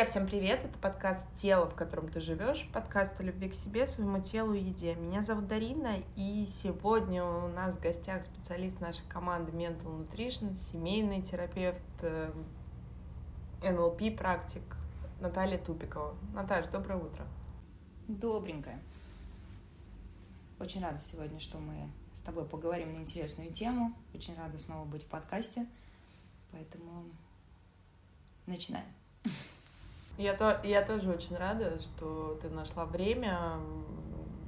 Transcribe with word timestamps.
Друзья, 0.00 0.12
всем 0.12 0.26
привет! 0.26 0.64
Это 0.64 0.78
подкаст 0.78 1.20
«Тело, 1.42 1.68
в 1.68 1.74
котором 1.74 2.08
ты 2.08 2.20
живешь», 2.20 2.66
подкаст 2.72 3.20
о 3.20 3.22
любви 3.22 3.50
к 3.50 3.54
себе, 3.54 3.86
своему 3.86 4.22
телу 4.22 4.54
и 4.54 4.62
еде. 4.62 4.94
Меня 4.94 5.22
зовут 5.26 5.46
Дарина, 5.46 5.98
и 6.16 6.48
сегодня 6.62 7.22
у 7.22 7.48
нас 7.48 7.74
в 7.74 7.80
гостях 7.80 8.24
специалист 8.24 8.80
нашей 8.80 9.06
команды 9.10 9.52
Mental 9.52 9.84
Nutrition, 9.84 10.56
семейный 10.72 11.20
терапевт, 11.20 11.82
НЛП 13.62 14.00
э, 14.00 14.10
практик 14.12 14.62
Наталья 15.20 15.58
Тупикова. 15.58 16.16
Наташа, 16.32 16.70
доброе 16.70 16.98
утро. 16.98 17.26
Добренькое. 18.08 18.80
Очень 20.58 20.82
рада 20.82 20.98
сегодня, 21.00 21.38
что 21.38 21.58
мы 21.58 21.90
с 22.14 22.22
тобой 22.22 22.46
поговорим 22.46 22.88
на 22.88 23.00
интересную 23.00 23.52
тему. 23.52 23.94
Очень 24.14 24.34
рада 24.38 24.56
снова 24.56 24.86
быть 24.86 25.04
в 25.04 25.08
подкасте. 25.08 25.66
Поэтому 26.52 27.04
начинаем. 28.46 28.88
Я, 30.16 30.34
то, 30.34 30.60
я 30.62 30.82
тоже 30.82 31.10
очень 31.10 31.36
рада, 31.36 31.78
что 31.78 32.38
ты 32.42 32.50
нашла 32.50 32.84
время. 32.84 33.58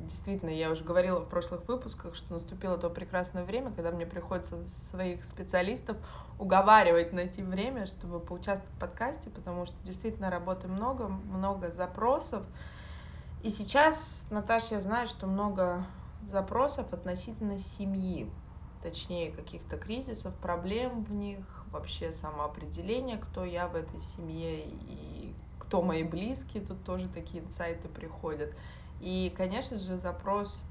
Действительно, 0.00 0.50
я 0.50 0.70
уже 0.70 0.84
говорила 0.84 1.20
в 1.20 1.28
прошлых 1.28 1.66
выпусках, 1.68 2.14
что 2.14 2.34
наступило 2.34 2.76
то 2.76 2.90
прекрасное 2.90 3.44
время, 3.44 3.72
когда 3.72 3.90
мне 3.90 4.04
приходится 4.04 4.58
своих 4.90 5.24
специалистов 5.24 5.96
уговаривать 6.38 7.12
найти 7.12 7.42
время, 7.42 7.86
чтобы 7.86 8.20
поучаствовать 8.20 8.74
в 8.74 8.78
подкасте, 8.78 9.30
потому 9.30 9.64
что 9.64 9.76
действительно 9.84 10.28
работы 10.28 10.68
много, 10.68 11.08
много 11.08 11.70
запросов. 11.70 12.44
И 13.42 13.50
сейчас, 13.50 14.24
Наташа, 14.28 14.74
я 14.74 14.80
знаю, 14.80 15.08
что 15.08 15.26
много 15.26 15.86
запросов 16.30 16.92
относительно 16.92 17.58
семьи, 17.58 18.30
точнее 18.82 19.32
каких-то 19.32 19.76
кризисов, 19.76 20.34
проблем 20.36 21.04
в 21.04 21.12
них, 21.12 21.44
вообще 21.70 22.12
самоопределение, 22.12 23.16
кто 23.16 23.44
я 23.44 23.66
в 23.66 23.76
этой 23.76 24.00
семье 24.00 24.66
и 24.66 25.34
кто 25.72 25.80
мои 25.80 26.02
близкие, 26.02 26.62
тут 26.62 26.84
тоже 26.84 27.08
такие 27.08 27.42
инсайты 27.42 27.88
приходят. 27.88 28.52
И, 29.00 29.32
конечно 29.34 29.78
же, 29.78 29.96
запрос 29.96 30.62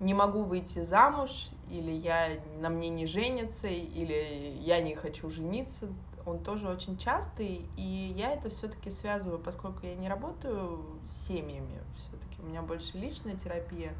не 0.00 0.12
могу 0.12 0.42
выйти 0.42 0.84
замуж, 0.84 1.48
или 1.70 1.90
я 1.92 2.38
на 2.60 2.68
мне 2.68 2.90
не 2.90 3.06
женится, 3.06 3.68
или 3.68 4.54
я 4.60 4.82
не 4.82 4.94
хочу 4.94 5.30
жениться, 5.30 5.88
он 6.26 6.40
тоже 6.40 6.68
очень 6.68 6.98
частый, 6.98 7.64
и 7.78 8.12
я 8.18 8.34
это 8.34 8.50
все-таки 8.50 8.90
связываю, 8.90 9.38
поскольку 9.38 9.86
я 9.86 9.94
не 9.94 10.10
работаю 10.10 10.84
с 11.10 11.26
семьями, 11.26 11.80
все-таки 11.96 12.42
у 12.42 12.44
меня 12.44 12.60
больше 12.60 12.98
личная 12.98 13.36
терапия. 13.36 13.94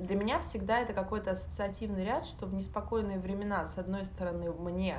Для 0.00 0.16
меня 0.16 0.40
всегда 0.40 0.80
это 0.80 0.94
какой-то 0.94 1.30
ассоциативный 1.30 2.04
ряд, 2.04 2.26
что 2.26 2.46
в 2.46 2.54
неспокойные 2.54 3.20
времена, 3.20 3.66
с 3.66 3.78
одной 3.78 4.04
стороны, 4.04 4.50
мне 4.50 4.98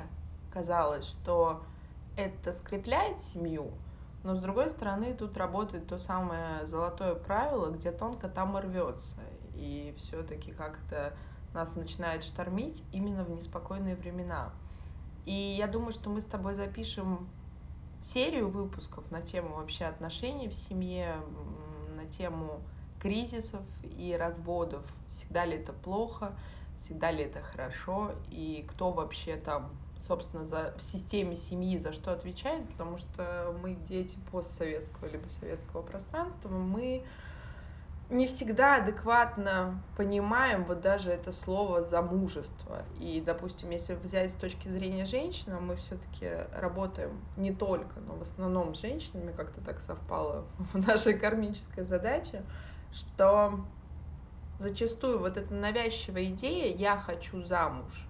казалось, 0.50 1.04
что 1.04 1.62
это 2.16 2.54
скрепляет 2.54 3.20
семью, 3.20 3.70
но 4.24 4.34
с 4.34 4.38
другой 4.38 4.70
стороны, 4.70 5.12
тут 5.12 5.36
работает 5.36 5.86
то 5.86 5.98
самое 5.98 6.66
золотое 6.66 7.14
правило, 7.14 7.70
где 7.70 7.92
тонко 7.92 8.28
там 8.28 8.56
и 8.56 8.62
рвется. 8.62 9.20
И 9.54 9.94
все-таки 9.98 10.50
как-то 10.50 11.12
нас 11.52 11.76
начинает 11.76 12.24
штормить 12.24 12.82
именно 12.90 13.22
в 13.22 13.30
неспокойные 13.30 13.96
времена. 13.96 14.50
И 15.26 15.32
я 15.32 15.66
думаю, 15.66 15.92
что 15.92 16.08
мы 16.08 16.22
с 16.22 16.24
тобой 16.24 16.54
запишем 16.54 17.28
серию 18.02 18.48
выпусков 18.48 19.10
на 19.10 19.20
тему 19.20 19.56
вообще 19.56 19.84
отношений 19.84 20.48
в 20.48 20.54
семье, 20.54 21.16
на 21.94 22.06
тему 22.06 22.62
кризисов 23.00 23.62
и 23.82 24.16
разводов. 24.18 24.82
Всегда 25.10 25.44
ли 25.44 25.56
это 25.56 25.74
плохо, 25.74 26.34
всегда 26.78 27.10
ли 27.10 27.24
это 27.24 27.42
хорошо, 27.42 28.12
и 28.30 28.66
кто 28.70 28.90
вообще 28.90 29.36
там 29.36 29.70
собственно, 29.98 30.44
за, 30.44 30.74
в 30.76 30.82
системе 30.82 31.36
семьи 31.36 31.78
за 31.78 31.92
что 31.92 32.12
отвечает, 32.12 32.68
потому 32.70 32.98
что 32.98 33.56
мы 33.62 33.74
дети 33.74 34.16
постсоветского 34.30 35.08
либо 35.08 35.26
советского 35.28 35.82
пространства, 35.82 36.48
мы 36.48 37.04
не 38.10 38.26
всегда 38.26 38.76
адекватно 38.76 39.82
понимаем 39.96 40.64
вот 40.64 40.80
даже 40.80 41.10
это 41.10 41.32
слово 41.32 41.84
замужество. 41.84 42.84
И, 43.00 43.22
допустим, 43.24 43.70
если 43.70 43.94
взять 43.94 44.30
с 44.30 44.34
точки 44.34 44.68
зрения 44.68 45.06
женщины, 45.06 45.58
мы 45.58 45.76
все-таки 45.76 46.30
работаем 46.52 47.24
не 47.36 47.52
только, 47.52 48.00
но 48.00 48.14
в 48.14 48.22
основном 48.22 48.74
с 48.74 48.80
женщинами, 48.80 49.32
как-то 49.32 49.60
так 49.62 49.80
совпало 49.80 50.44
в 50.58 50.78
нашей 50.78 51.14
кармической 51.14 51.84
задаче, 51.84 52.44
что 52.92 53.64
зачастую 54.58 55.18
вот 55.18 55.36
эта 55.36 55.52
навязчивая 55.54 56.26
идея 56.26 56.74
«я 56.76 56.98
хочу 56.98 57.42
замуж», 57.42 58.06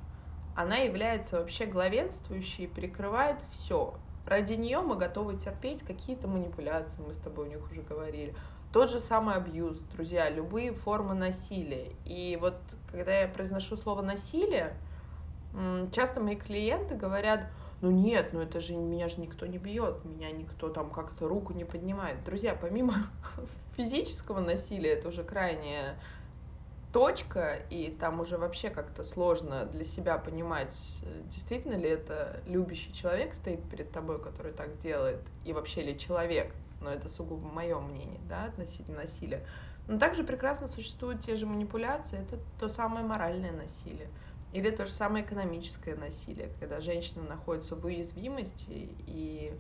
она 0.55 0.77
является 0.79 1.39
вообще 1.39 1.67
главенствующей, 1.67 2.69
прикрывает 2.69 3.39
все. 3.51 3.95
Ради 4.27 4.55
нее 4.55 4.81
мы 4.81 4.97
готовы 4.97 5.37
терпеть 5.37 5.83
какие-то 5.83 6.29
манипуляции, 6.29 7.03
мы 7.07 7.13
с 7.13 7.19
тобой 7.19 7.47
у 7.47 7.51
них 7.51 7.71
уже 7.71 7.83
говорили. 7.83 8.35
Тот 8.73 8.91
же 8.91 9.01
самый 9.01 9.37
абьюз, 9.37 9.79
друзья, 9.95 10.31
любые 10.31 10.73
формы 10.73 11.15
насилия. 11.15 11.93
И 12.05 12.39
вот 12.41 12.57
когда 12.91 13.21
я 13.21 13.29
произношу 13.29 13.77
слово 13.77 14.03
насилие, 14.03 14.75
часто 15.93 16.21
мои 16.21 16.37
клиенты 16.37 16.95
говорят, 16.97 17.47
ну 17.81 17.91
нет, 17.91 18.31
ну 18.33 18.41
это 18.41 18.61
же 18.61 18.75
меня 18.75 19.09
же 19.09 19.21
никто 19.21 19.47
не 19.47 19.59
бьет, 19.59 20.05
меня 20.05 20.31
никто 20.31 20.71
там 20.71 20.91
как-то 20.91 21.29
руку 21.29 21.53
не 21.53 21.65
поднимает. 21.65 22.25
Друзья, 22.25 22.57
помимо 22.59 22.95
физического 23.77 24.41
насилия, 24.41 24.95
это 24.95 25.09
уже 25.09 25.23
крайне 25.23 25.97
точка, 26.95 27.57
и 27.71 27.91
там 27.91 28.21
уже 28.21 28.39
вообще 28.39 28.71
как-то 28.71 29.03
сложно 29.03 29.67
для 29.67 29.85
себя 29.85 30.17
понимать, 30.17 30.73
действительно 31.25 31.75
ли 31.75 31.89
это 31.89 32.41
любящий 32.47 32.95
человек 32.95 33.35
стоит 33.35 33.69
перед 33.69 33.91
тобой, 33.91 34.23
который 34.23 34.53
так 34.53 34.79
делает, 34.79 35.21
и 35.45 35.53
вообще 35.53 35.83
ли 35.83 35.99
человек, 35.99 36.55
но 36.81 36.93
это 36.93 37.09
сугубо 37.09 37.49
мое 37.49 37.81
мнение, 37.81 38.21
да, 38.29 38.45
относительно 38.45 38.99
насилия. 38.99 39.45
Но 39.89 39.99
также 39.99 40.23
прекрасно 40.23 40.69
существуют 40.69 41.21
те 41.21 41.35
же 41.35 41.47
манипуляции, 41.47 42.21
это 42.21 42.39
то 42.61 42.69
самое 42.69 43.05
моральное 43.05 43.51
насилие. 43.51 44.09
Или 44.53 44.71
то 44.71 44.87
же 44.87 44.93
самое 44.93 45.25
экономическое 45.25 45.97
насилие, 45.97 46.53
когда 46.61 46.81
женщина 46.81 47.25
находится 47.25 47.75
в 47.75 47.85
уязвимости 47.85 48.95
и 49.09 49.53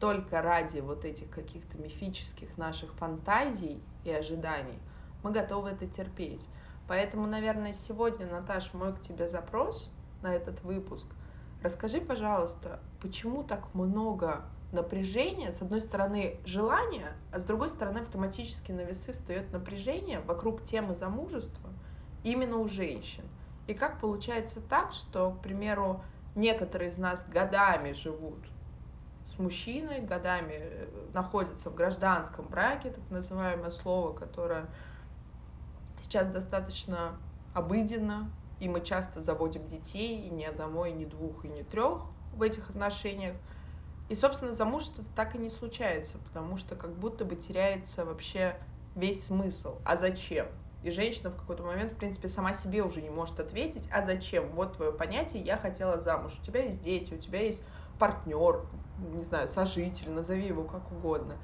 только 0.00 0.40
ради 0.40 0.78
вот 0.78 1.04
этих 1.04 1.28
каких-то 1.28 1.76
мифических 1.76 2.56
наших 2.56 2.94
фантазий 2.94 3.82
и 4.04 4.10
ожиданий 4.10 4.78
мы 5.22 5.32
готовы 5.32 5.70
это 5.70 5.86
терпеть. 5.86 6.48
Поэтому, 6.88 7.26
наверное, 7.26 7.74
сегодня, 7.74 8.26
Наташ, 8.26 8.72
мой 8.72 8.94
к 8.94 9.00
тебе 9.02 9.28
запрос 9.28 9.92
на 10.22 10.34
этот 10.34 10.62
выпуск. 10.64 11.06
Расскажи, 11.62 12.00
пожалуйста, 12.00 12.80
почему 13.00 13.44
так 13.44 13.74
много 13.74 14.44
напряжения, 14.72 15.52
с 15.52 15.60
одной 15.60 15.82
стороны 15.82 16.38
желания, 16.44 17.12
а 17.30 17.40
с 17.40 17.44
другой 17.44 17.68
стороны 17.68 17.98
автоматически 17.98 18.72
на 18.72 18.80
весы 18.80 19.12
встает 19.12 19.52
напряжение 19.52 20.20
вокруг 20.20 20.64
темы 20.64 20.94
замужества 20.94 21.70
именно 22.22 22.56
у 22.56 22.68
женщин. 22.68 23.24
И 23.66 23.74
как 23.74 24.00
получается 24.00 24.60
так, 24.60 24.92
что, 24.92 25.32
к 25.32 25.42
примеру, 25.42 26.02
некоторые 26.34 26.90
из 26.90 26.98
нас 26.98 27.24
годами 27.28 27.92
живут 27.92 28.38
с 29.34 29.38
мужчиной, 29.38 30.00
годами 30.00 30.54
э, 30.58 30.88
находятся 31.12 31.70
в 31.70 31.74
гражданском 31.74 32.46
браке, 32.46 32.90
так 32.90 33.04
называемое 33.10 33.70
слово, 33.70 34.14
которое 34.14 34.66
сейчас 36.02 36.28
достаточно 36.28 37.16
обыденно, 37.54 38.30
и 38.60 38.68
мы 38.68 38.80
часто 38.80 39.22
заводим 39.22 39.68
детей, 39.68 40.26
и 40.26 40.30
ни 40.30 40.44
одного, 40.44 40.86
и 40.86 40.92
ни 40.92 41.04
двух, 41.04 41.44
и 41.44 41.48
ни 41.48 41.62
трех 41.62 42.02
в 42.34 42.42
этих 42.42 42.70
отношениях. 42.70 43.36
И, 44.08 44.14
собственно, 44.14 44.54
замужество 44.54 45.04
так 45.14 45.34
и 45.34 45.38
не 45.38 45.50
случается, 45.50 46.18
потому 46.18 46.56
что 46.56 46.76
как 46.76 46.92
будто 46.94 47.24
бы 47.24 47.36
теряется 47.36 48.04
вообще 48.04 48.56
весь 48.94 49.26
смысл. 49.26 49.76
А 49.84 49.96
зачем? 49.96 50.46
И 50.82 50.90
женщина 50.90 51.30
в 51.30 51.36
какой-то 51.36 51.62
момент, 51.62 51.92
в 51.92 51.96
принципе, 51.96 52.28
сама 52.28 52.54
себе 52.54 52.82
уже 52.82 53.02
не 53.02 53.10
может 53.10 53.38
ответить, 53.40 53.84
а 53.90 54.04
зачем? 54.04 54.50
Вот 54.52 54.76
твое 54.76 54.92
понятие, 54.92 55.42
я 55.42 55.56
хотела 55.56 55.98
замуж. 55.98 56.38
У 56.40 56.44
тебя 56.44 56.64
есть 56.64 56.82
дети, 56.82 57.12
у 57.14 57.18
тебя 57.18 57.42
есть 57.42 57.62
партнер, 57.98 58.64
не 59.12 59.24
знаю, 59.24 59.48
сожитель, 59.48 60.10
назови 60.10 60.46
его 60.46 60.62
как 60.62 60.90
угодно. 60.92 61.36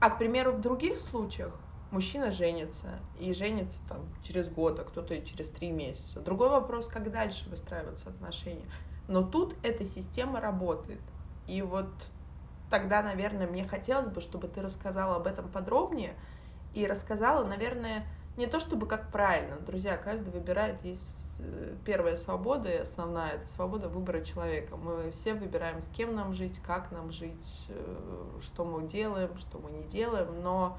А, 0.00 0.10
к 0.10 0.18
примеру, 0.18 0.52
в 0.52 0.60
других 0.60 0.98
случаях 1.00 1.52
мужчина 1.92 2.30
женится, 2.30 2.98
и 3.20 3.32
женится 3.32 3.78
там 3.88 4.00
через 4.22 4.48
год, 4.48 4.80
а 4.80 4.84
кто-то 4.84 5.20
через 5.22 5.48
три 5.50 5.70
месяца. 5.70 6.20
Другой 6.20 6.48
вопрос, 6.48 6.88
как 6.88 7.12
дальше 7.12 7.48
выстраиваются 7.48 8.08
отношения. 8.08 8.66
Но 9.08 9.22
тут 9.22 9.54
эта 9.62 9.84
система 9.84 10.40
работает. 10.40 11.00
И 11.46 11.60
вот 11.62 11.88
тогда, 12.70 13.02
наверное, 13.02 13.46
мне 13.46 13.66
хотелось 13.66 14.08
бы, 14.08 14.20
чтобы 14.20 14.48
ты 14.48 14.62
рассказала 14.62 15.16
об 15.16 15.26
этом 15.26 15.48
подробнее 15.48 16.14
и 16.72 16.86
рассказала, 16.86 17.44
наверное, 17.44 18.06
не 18.36 18.46
то 18.46 18.60
чтобы 18.60 18.86
как 18.86 19.10
правильно. 19.10 19.56
Друзья, 19.58 19.98
каждый 19.98 20.30
выбирает, 20.30 20.82
есть 20.82 21.28
э, 21.38 21.76
первая 21.84 22.16
свобода 22.16 22.70
и 22.70 22.78
основная, 22.78 23.32
это 23.32 23.46
свобода 23.48 23.88
выбора 23.88 24.22
человека. 24.22 24.76
Мы 24.76 25.10
все 25.10 25.34
выбираем, 25.34 25.82
с 25.82 25.88
кем 25.88 26.14
нам 26.14 26.32
жить, 26.32 26.58
как 26.64 26.90
нам 26.92 27.12
жить, 27.12 27.66
э, 27.68 28.40
что 28.40 28.64
мы 28.64 28.88
делаем, 28.88 29.36
что 29.36 29.58
мы 29.58 29.70
не 29.70 29.84
делаем, 29.84 30.42
но 30.42 30.78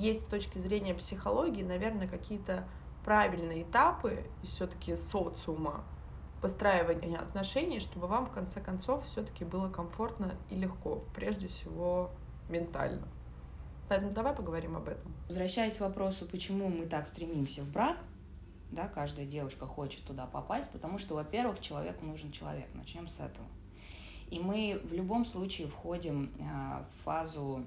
есть 0.00 0.22
с 0.22 0.24
точки 0.24 0.58
зрения 0.58 0.94
психологии, 0.94 1.62
наверное, 1.62 2.08
какие-то 2.08 2.66
правильные 3.04 3.62
этапы 3.62 4.24
все-таки 4.42 4.96
социума, 4.96 5.84
выстраивания 6.42 7.18
отношений, 7.18 7.80
чтобы 7.80 8.06
вам 8.06 8.26
в 8.26 8.30
конце 8.30 8.60
концов 8.60 9.04
все-таки 9.06 9.44
было 9.44 9.68
комфортно 9.68 10.34
и 10.48 10.54
легко, 10.54 11.04
прежде 11.14 11.48
всего 11.48 12.10
ментально. 12.48 13.06
Поэтому 13.88 14.12
давай 14.12 14.34
поговорим 14.34 14.76
об 14.76 14.88
этом. 14.88 15.12
Возвращаясь 15.26 15.76
к 15.76 15.80
вопросу, 15.80 16.24
почему 16.26 16.68
мы 16.68 16.86
так 16.86 17.06
стремимся 17.06 17.62
в 17.62 17.70
брак, 17.72 17.98
да, 18.70 18.86
каждая 18.86 19.26
девушка 19.26 19.66
хочет 19.66 20.04
туда 20.04 20.26
попасть, 20.26 20.70
потому 20.70 20.98
что, 20.98 21.14
во-первых, 21.14 21.60
человеку 21.60 22.06
нужен 22.06 22.30
человек. 22.30 22.68
Начнем 22.74 23.08
с 23.08 23.18
этого. 23.18 23.46
И 24.30 24.38
мы 24.38 24.80
в 24.84 24.92
любом 24.92 25.24
случае 25.24 25.66
входим 25.66 26.30
э, 26.38 26.84
в 26.84 27.04
фазу 27.04 27.66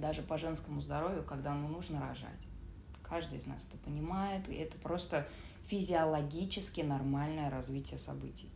даже 0.00 0.22
по 0.22 0.38
женскому 0.38 0.80
здоровью, 0.80 1.22
когда 1.22 1.54
ему 1.54 1.68
нужно 1.68 2.00
рожать. 2.00 2.30
Каждый 3.02 3.38
из 3.38 3.46
нас 3.46 3.66
это 3.66 3.78
понимает, 3.78 4.48
и 4.48 4.54
это 4.54 4.76
просто 4.78 5.26
физиологически 5.66 6.80
нормальное 6.82 7.50
развитие 7.50 7.98
событий. 7.98 8.48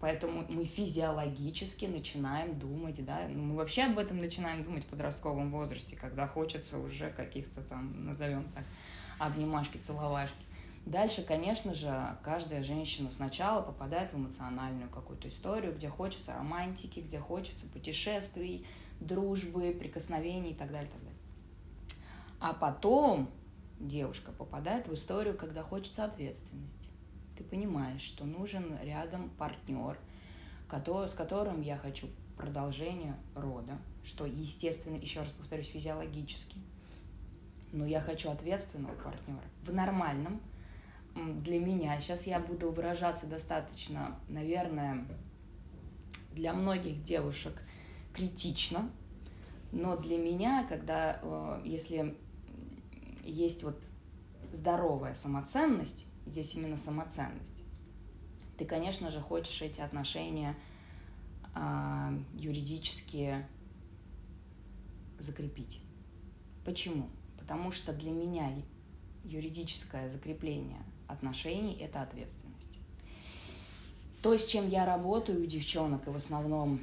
Поэтому 0.00 0.44
мы 0.48 0.64
физиологически 0.64 1.86
начинаем 1.86 2.52
думать, 2.52 3.02
да, 3.06 3.26
ну, 3.28 3.42
мы 3.42 3.56
вообще 3.56 3.84
об 3.84 3.98
этом 3.98 4.18
начинаем 4.18 4.62
думать 4.62 4.84
в 4.84 4.88
подростковом 4.88 5.50
возрасте, 5.50 5.96
когда 5.96 6.26
хочется 6.26 6.78
уже 6.78 7.10
каких-то 7.10 7.62
там, 7.62 8.04
назовем 8.04 8.44
так, 8.54 8.64
обнимашки, 9.18 9.78
целовашки. 9.78 10.36
Дальше, 10.84 11.22
конечно 11.22 11.72
же, 11.72 12.18
каждая 12.22 12.62
женщина 12.62 13.10
сначала 13.10 13.62
попадает 13.62 14.12
в 14.12 14.16
эмоциональную 14.16 14.90
какую-то 14.90 15.28
историю, 15.28 15.74
где 15.74 15.88
хочется 15.88 16.34
романтики, 16.34 17.00
где 17.00 17.18
хочется 17.18 17.66
путешествий, 17.66 18.66
дружбы, 19.06 19.72
прикосновений 19.72 20.50
и 20.50 20.54
так 20.54 20.70
далее, 20.70 20.90
так 20.90 21.00
далее. 21.00 21.18
А 22.40 22.52
потом 22.52 23.30
девушка 23.80 24.32
попадает 24.32 24.88
в 24.88 24.94
историю, 24.94 25.36
когда 25.36 25.62
хочется 25.62 26.04
ответственности. 26.04 26.90
Ты 27.36 27.44
понимаешь, 27.44 28.02
что 28.02 28.24
нужен 28.24 28.78
рядом 28.82 29.30
партнер, 29.30 29.98
с 30.70 31.14
которым 31.14 31.60
я 31.62 31.76
хочу 31.76 32.08
продолжение 32.36 33.16
рода, 33.34 33.78
что, 34.04 34.26
естественно, 34.26 34.96
еще 34.96 35.20
раз 35.20 35.32
повторюсь, 35.32 35.68
физиологически. 35.68 36.58
Но 37.72 37.86
я 37.86 38.00
хочу 38.00 38.30
ответственного 38.30 38.94
партнера 38.94 39.42
в 39.62 39.72
нормальном 39.72 40.40
для 41.14 41.58
меня. 41.58 42.00
Сейчас 42.00 42.26
я 42.26 42.40
буду 42.40 42.70
выражаться 42.70 43.26
достаточно, 43.26 44.18
наверное, 44.28 45.06
для 46.32 46.52
многих 46.52 47.02
девушек 47.02 47.60
критично, 48.14 48.90
но 49.72 49.96
для 49.96 50.16
меня, 50.16 50.64
когда, 50.68 51.18
э, 51.20 51.62
если 51.64 52.16
есть 53.24 53.64
вот 53.64 53.80
здоровая 54.52 55.14
самоценность, 55.14 56.06
здесь 56.26 56.54
именно 56.54 56.76
самоценность, 56.76 57.64
ты, 58.56 58.64
конечно 58.64 59.10
же, 59.10 59.20
хочешь 59.20 59.62
эти 59.62 59.80
отношения 59.80 60.56
а, 61.54 62.12
юридически 62.34 63.46
закрепить. 65.18 65.80
Почему? 66.64 67.08
Потому 67.38 67.72
что 67.72 67.92
для 67.92 68.10
меня 68.10 68.52
юридическое 69.24 70.08
закрепление 70.08 70.82
отношений– 71.08 71.76
это 71.80 72.02
ответственность. 72.02 72.70
То, 74.22 74.36
с 74.36 74.46
чем 74.46 74.68
я 74.68 74.86
работаю 74.86 75.42
у 75.42 75.46
девчонок, 75.46 76.06
и 76.06 76.10
в 76.10 76.16
основном 76.16 76.80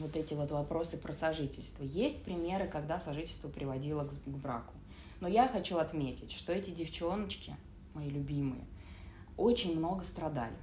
вот 0.00 0.16
эти 0.16 0.34
вот 0.34 0.50
вопросы 0.50 0.96
про 0.96 1.12
сожительство. 1.12 1.84
Есть 1.84 2.22
примеры, 2.22 2.66
когда 2.66 2.98
сожительство 2.98 3.48
приводило 3.48 4.04
к, 4.04 4.10
к 4.10 4.28
браку. 4.28 4.74
Но 5.20 5.28
я 5.28 5.46
хочу 5.46 5.78
отметить, 5.78 6.32
что 6.32 6.52
эти 6.52 6.70
девчоночки, 6.70 7.54
мои 7.94 8.08
любимые, 8.08 8.64
очень 9.36 9.76
много 9.76 10.02
страдали. 10.02 10.56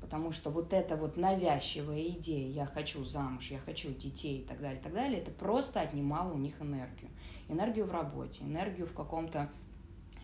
Потому 0.00 0.32
что 0.32 0.50
вот 0.50 0.74
эта 0.74 0.96
вот 0.96 1.16
навязчивая 1.16 2.08
идея 2.08 2.50
«я 2.50 2.66
хочу 2.66 3.04
замуж, 3.04 3.50
я 3.50 3.58
хочу 3.58 3.88
детей» 3.94 4.42
и 4.42 4.44
так 4.44 4.60
далее, 4.60 4.78
и 4.78 4.82
так 4.82 4.92
далее, 4.92 5.20
это 5.20 5.30
просто 5.30 5.80
отнимало 5.80 6.34
у 6.34 6.38
них 6.38 6.60
энергию. 6.60 7.10
Энергию 7.48 7.86
в 7.86 7.90
работе, 7.90 8.44
энергию 8.44 8.86
в 8.86 8.92
каком-то 8.92 9.50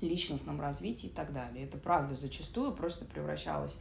личностном 0.02 0.60
развитии 0.60 1.06
и 1.06 1.10
так 1.12 1.32
далее. 1.32 1.64
Это 1.64 1.78
правда 1.78 2.14
зачастую 2.14 2.72
просто 2.72 3.06
превращалось 3.06 3.78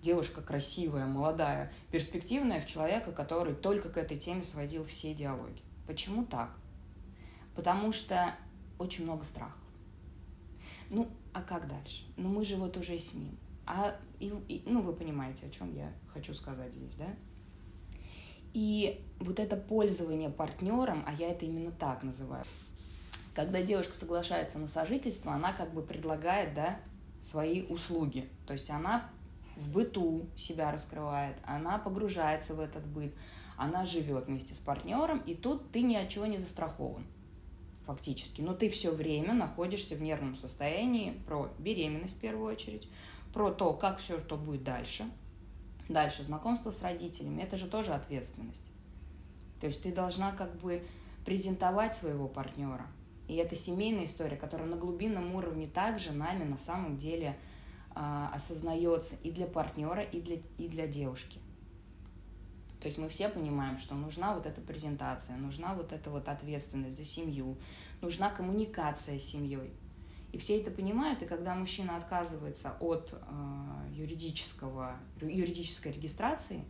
девушка 0.00 0.40
красивая, 0.42 1.06
молодая, 1.06 1.72
перспективная 1.90 2.60
в 2.60 2.66
человека, 2.66 3.12
который 3.12 3.54
только 3.54 3.88
к 3.88 3.96
этой 3.96 4.16
теме 4.16 4.44
сводил 4.44 4.84
все 4.84 5.14
диалоги. 5.14 5.62
Почему 5.86 6.24
так? 6.24 6.50
Потому 7.54 7.92
что 7.92 8.34
очень 8.78 9.04
много 9.04 9.24
страхов. 9.24 9.60
Ну, 10.90 11.08
а 11.32 11.42
как 11.42 11.68
дальше? 11.68 12.04
Ну, 12.16 12.28
мы 12.28 12.44
же 12.44 12.56
вот 12.56 12.76
уже 12.76 12.98
с 12.98 13.14
ним. 13.14 13.36
А, 13.66 13.96
и, 14.18 14.32
и, 14.48 14.62
ну, 14.64 14.80
вы 14.80 14.92
понимаете, 14.94 15.46
о 15.46 15.50
чем 15.50 15.74
я 15.74 15.92
хочу 16.12 16.32
сказать 16.32 16.72
здесь, 16.72 16.94
да? 16.94 17.08
И 18.54 19.04
вот 19.20 19.38
это 19.38 19.56
пользование 19.56 20.30
партнером, 20.30 21.04
а 21.06 21.12
я 21.12 21.30
это 21.30 21.44
именно 21.44 21.70
так 21.70 22.02
называю, 22.02 22.44
когда 23.34 23.62
девушка 23.62 23.94
соглашается 23.94 24.58
на 24.58 24.68
сожительство, 24.68 25.32
она 25.34 25.52
как 25.52 25.72
бы 25.74 25.82
предлагает, 25.82 26.54
да, 26.54 26.80
свои 27.22 27.62
услуги. 27.62 28.28
То 28.46 28.54
есть 28.54 28.70
она 28.70 29.10
в 29.58 29.70
быту 29.70 30.26
себя 30.36 30.70
раскрывает, 30.70 31.36
она 31.44 31.78
погружается 31.78 32.54
в 32.54 32.60
этот 32.60 32.86
быт, 32.86 33.14
она 33.56 33.84
живет 33.84 34.26
вместе 34.26 34.54
с 34.54 34.60
партнером, 34.60 35.18
и 35.18 35.34
тут 35.34 35.70
ты 35.72 35.82
ни 35.82 35.96
от 35.96 36.08
чего 36.08 36.26
не 36.26 36.38
застрахован 36.38 37.04
фактически. 37.86 38.40
Но 38.40 38.54
ты 38.54 38.68
все 38.68 38.90
время 38.90 39.32
находишься 39.32 39.96
в 39.96 40.02
нервном 40.02 40.36
состоянии 40.36 41.20
про 41.26 41.50
беременность 41.58 42.16
в 42.16 42.20
первую 42.20 42.52
очередь, 42.52 42.88
про 43.32 43.50
то, 43.50 43.72
как 43.72 43.98
все 43.98 44.18
что 44.18 44.36
будет 44.36 44.62
дальше. 44.62 45.10
Дальше 45.88 46.22
знакомство 46.22 46.70
с 46.70 46.82
родителями, 46.82 47.42
это 47.42 47.56
же 47.56 47.66
тоже 47.66 47.94
ответственность. 47.94 48.70
То 49.58 49.66
есть 49.66 49.82
ты 49.82 49.90
должна 49.90 50.32
как 50.32 50.54
бы 50.56 50.84
презентовать 51.24 51.96
своего 51.96 52.28
партнера. 52.28 52.86
И 53.26 53.36
это 53.36 53.56
семейная 53.56 54.04
история, 54.04 54.36
которая 54.36 54.68
на 54.68 54.76
глубинном 54.76 55.34
уровне 55.34 55.66
также 55.66 56.12
нами 56.12 56.44
на 56.44 56.58
самом 56.58 56.96
деле 56.96 57.36
а, 58.00 58.30
осознается 58.32 59.16
и 59.24 59.32
для 59.32 59.48
партнера, 59.48 60.02
и 60.02 60.20
для, 60.20 60.36
и 60.56 60.68
для 60.68 60.86
девушки. 60.86 61.40
То 62.80 62.86
есть 62.86 62.96
мы 62.96 63.08
все 63.08 63.28
понимаем, 63.28 63.76
что 63.76 63.96
нужна 63.96 64.34
вот 64.34 64.46
эта 64.46 64.60
презентация, 64.60 65.36
нужна 65.36 65.74
вот 65.74 65.92
эта 65.92 66.08
вот 66.08 66.28
ответственность 66.28 66.96
за 66.96 67.02
семью, 67.02 67.56
нужна 68.00 68.30
коммуникация 68.30 69.18
с 69.18 69.24
семьей. 69.24 69.72
И 70.30 70.38
все 70.38 70.60
это 70.60 70.70
понимают, 70.70 71.22
и 71.24 71.26
когда 71.26 71.56
мужчина 71.56 71.96
отказывается 71.96 72.76
от 72.78 73.14
э, 73.14 73.94
юридического, 73.94 74.96
юридической 75.20 75.90
регистрации, 75.90 76.64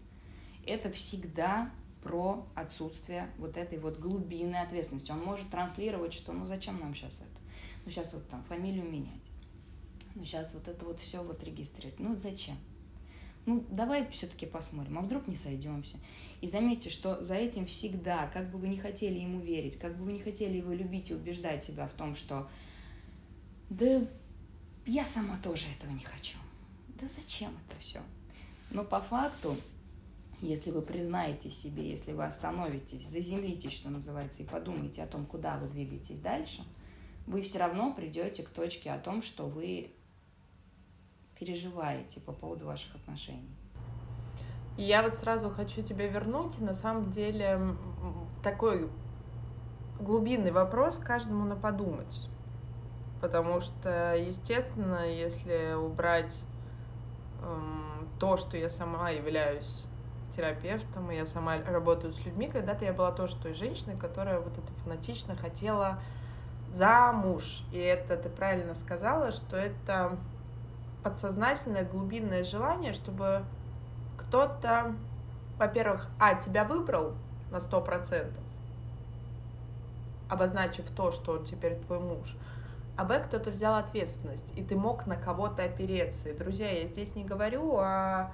это 0.64 0.91
всегда 0.91 1.71
про 2.02 2.47
отсутствие 2.55 3.29
вот 3.37 3.59
этой 3.59 3.79
вот 3.79 3.99
глубинной 3.99 4.62
ответственности. 4.62 5.11
Он 5.11 5.23
может 5.23 5.50
транслировать, 5.50 6.14
что 6.14 6.33
ну 6.33 6.47
зачем 6.47 6.81
нам 6.81 6.95
сейчас 6.95 7.21
это? 7.21 7.41
Ну 7.85 7.91
сейчас 7.91 8.14
вот 8.14 8.26
там 8.31 8.43
фамилию 8.45 8.91
менять 8.91 9.27
ну 10.19 10.25
сейчас 10.25 10.53
вот 10.55 10.67
это 10.67 10.85
вот 10.85 10.99
все 10.99 11.23
вот 11.23 11.45
регистрировать. 11.45 12.01
Ну 12.01 12.17
зачем? 12.17 12.57
Ну 13.47 13.65
давай 13.71 14.07
все-таки 14.11 14.47
посмотрим, 14.47 14.99
а 14.99 15.01
вдруг 15.01 15.29
не 15.29 15.37
сойдемся. 15.37 15.97
И 16.41 16.49
заметьте, 16.49 16.91
что 16.91 17.23
за 17.23 17.37
этим 17.37 17.67
всегда, 17.67 18.27
как 18.27 18.51
бы 18.51 18.59
вы 18.59 18.69
не 18.69 18.79
хотели 18.79 19.21
ему 19.21 19.41
верить, 19.41 19.79
как 19.79 19.97
бы 19.97 20.05
вы 20.05 20.13
не 20.13 20.21
хотели 20.21 20.57
его 20.57 20.73
любить 20.73 21.11
и 21.11 21.15
убеждать 21.15 21.63
себя 21.63 21.87
в 21.87 21.93
том, 21.93 22.17
что 22.17 22.49
да 23.71 24.07
я 24.87 25.05
сама 25.05 25.39
тоже 25.43 25.67
этого 25.79 25.93
не 25.93 26.05
хочу. 26.05 26.37
Да 27.01 27.07
зачем 27.07 27.53
это 27.69 27.79
все? 27.81 28.01
Но 28.73 28.85
по 28.85 29.01
факту, 29.01 29.57
если 30.41 30.73
вы 30.73 30.83
признаете 30.83 31.49
себе, 31.49 31.89
если 31.89 32.13
вы 32.13 32.25
остановитесь, 32.25 33.07
заземлитесь, 33.07 33.73
что 33.73 33.89
называется, 33.89 34.43
и 34.43 34.47
подумаете 34.47 35.05
о 35.05 35.07
том, 35.07 35.25
куда 35.27 35.59
вы 35.59 35.69
двигаетесь 35.69 36.19
дальше, 36.19 36.65
вы 37.27 37.43
все 37.43 37.59
равно 37.59 37.93
придете 37.93 38.43
к 38.43 38.49
точке 38.49 38.91
о 38.91 38.99
том, 38.99 39.23
что 39.23 39.47
вы 39.47 39.93
переживаете 41.38 42.21
по 42.21 42.33
поводу 42.33 42.66
ваших 42.66 42.97
отношений? 42.97 43.54
Я 44.76 45.02
вот 45.02 45.16
сразу 45.16 45.50
хочу 45.50 45.83
тебя 45.83 46.07
вернуть. 46.07 46.61
На 46.61 46.75
самом 46.75 47.11
деле 47.11 47.76
такой 48.42 48.88
глубинный 49.99 50.52
вопрос 50.52 50.99
каждому 50.99 51.45
на 51.45 51.57
подумать. 51.57 52.28
Потому 53.21 53.61
что, 53.61 54.14
естественно, 54.14 55.04
если 55.11 55.75
убрать 55.75 56.38
эм, 57.42 58.09
то, 58.21 58.37
что 58.37 58.57
я 58.57 58.71
сама 58.71 59.11
являюсь 59.11 59.85
терапевтом, 60.37 61.11
и 61.11 61.16
я 61.16 61.26
сама 61.26 61.59
работаю 61.66 62.12
с 62.12 62.25
людьми, 62.25 62.49
когда-то 62.49 62.85
я 62.85 62.92
была 62.92 63.11
тоже 63.11 63.35
той 63.42 63.54
женщиной, 63.54 63.97
которая 63.97 64.38
вот 64.38 64.52
это 64.57 64.73
фанатично 64.85 65.35
хотела 65.35 65.99
замуж. 66.73 67.64
И 67.73 67.78
это 67.78 68.16
ты 68.16 68.28
правильно 68.28 68.76
сказала, 68.76 69.33
что 69.33 69.57
это 69.57 70.16
подсознательное 71.09 71.85
глубинное 71.85 72.45
желание, 72.45 72.93
чтобы 72.93 73.43
кто-то, 74.19 74.95
во-первых, 75.59 76.07
а, 76.19 76.35
тебя 76.35 76.65
выбрал 76.65 77.15
на 77.50 77.61
сто 77.61 77.81
процентов, 77.81 78.43
обозначив 80.29 80.85
то, 80.91 81.11
что 81.11 81.33
он 81.33 81.45
теперь 81.45 81.77
твой 81.87 82.00
муж, 82.00 82.37
а 82.97 83.05
б, 83.05 83.21
кто-то 83.21 83.50
взял 83.50 83.77
ответственность, 83.77 84.53
и 84.55 84.62
ты 84.62 84.77
мог 84.77 85.07
на 85.07 85.17
кого-то 85.17 85.62
опереться. 85.62 86.29
И, 86.29 86.37
друзья, 86.37 86.71
я 86.71 86.87
здесь 86.87 87.15
не 87.15 87.25
говорю 87.25 87.77
о 87.79 88.31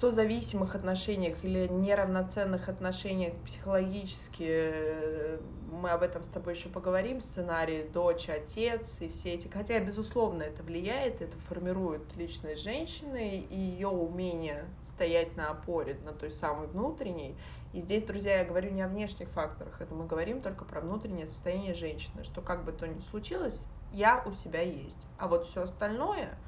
созависимых 0.00 0.74
отношениях 0.74 1.44
или 1.44 1.68
неравноценных 1.68 2.70
отношениях 2.70 3.34
психологически, 3.44 4.46
э, 4.48 5.40
мы 5.70 5.90
об 5.90 6.02
этом 6.02 6.24
с 6.24 6.28
тобой 6.28 6.54
еще 6.54 6.70
поговорим, 6.70 7.20
сценарий 7.20 7.82
дочь, 7.82 8.28
отец 8.30 8.96
и 9.00 9.08
все 9.08 9.34
эти, 9.34 9.48
хотя, 9.48 9.78
безусловно, 9.78 10.42
это 10.42 10.62
влияет, 10.62 11.20
это 11.20 11.36
формирует 11.48 12.02
личность 12.16 12.62
женщины 12.62 13.40
и 13.40 13.54
ее 13.54 13.88
умение 13.88 14.64
стоять 14.84 15.36
на 15.36 15.50
опоре, 15.50 15.98
на 16.04 16.12
той 16.12 16.30
самой 16.30 16.68
внутренней. 16.68 17.36
И 17.74 17.82
здесь, 17.82 18.02
друзья, 18.02 18.38
я 18.38 18.44
говорю 18.44 18.70
не 18.70 18.80
о 18.80 18.88
внешних 18.88 19.28
факторах, 19.28 19.80
это 19.82 19.94
мы 19.94 20.06
говорим 20.06 20.40
только 20.40 20.64
про 20.64 20.80
внутреннее 20.80 21.26
состояние 21.26 21.74
женщины, 21.74 22.24
что 22.24 22.40
как 22.40 22.64
бы 22.64 22.72
то 22.72 22.88
ни 22.88 23.00
случилось, 23.10 23.60
я 23.92 24.22
у 24.24 24.32
себя 24.32 24.62
есть. 24.62 25.06
А 25.18 25.28
вот 25.28 25.46
все 25.46 25.64
остальное, 25.64 26.38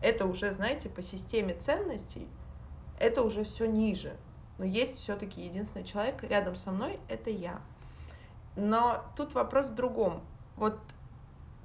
это 0.00 0.24
уже, 0.24 0.50
знаете, 0.50 0.88
по 0.88 1.02
системе 1.02 1.54
ценностей– 1.54 2.26
это 2.98 3.22
уже 3.22 3.44
все 3.44 3.66
ниже. 3.66 4.16
Но 4.58 4.64
есть 4.64 4.98
все-таки 4.98 5.42
единственный 5.42 5.84
человек 5.84 6.22
рядом 6.22 6.56
со 6.56 6.70
мной, 6.70 7.00
это 7.08 7.30
я. 7.30 7.60
Но 8.56 9.04
тут 9.16 9.34
вопрос 9.34 9.66
в 9.66 9.74
другом. 9.74 10.22
Вот 10.56 10.78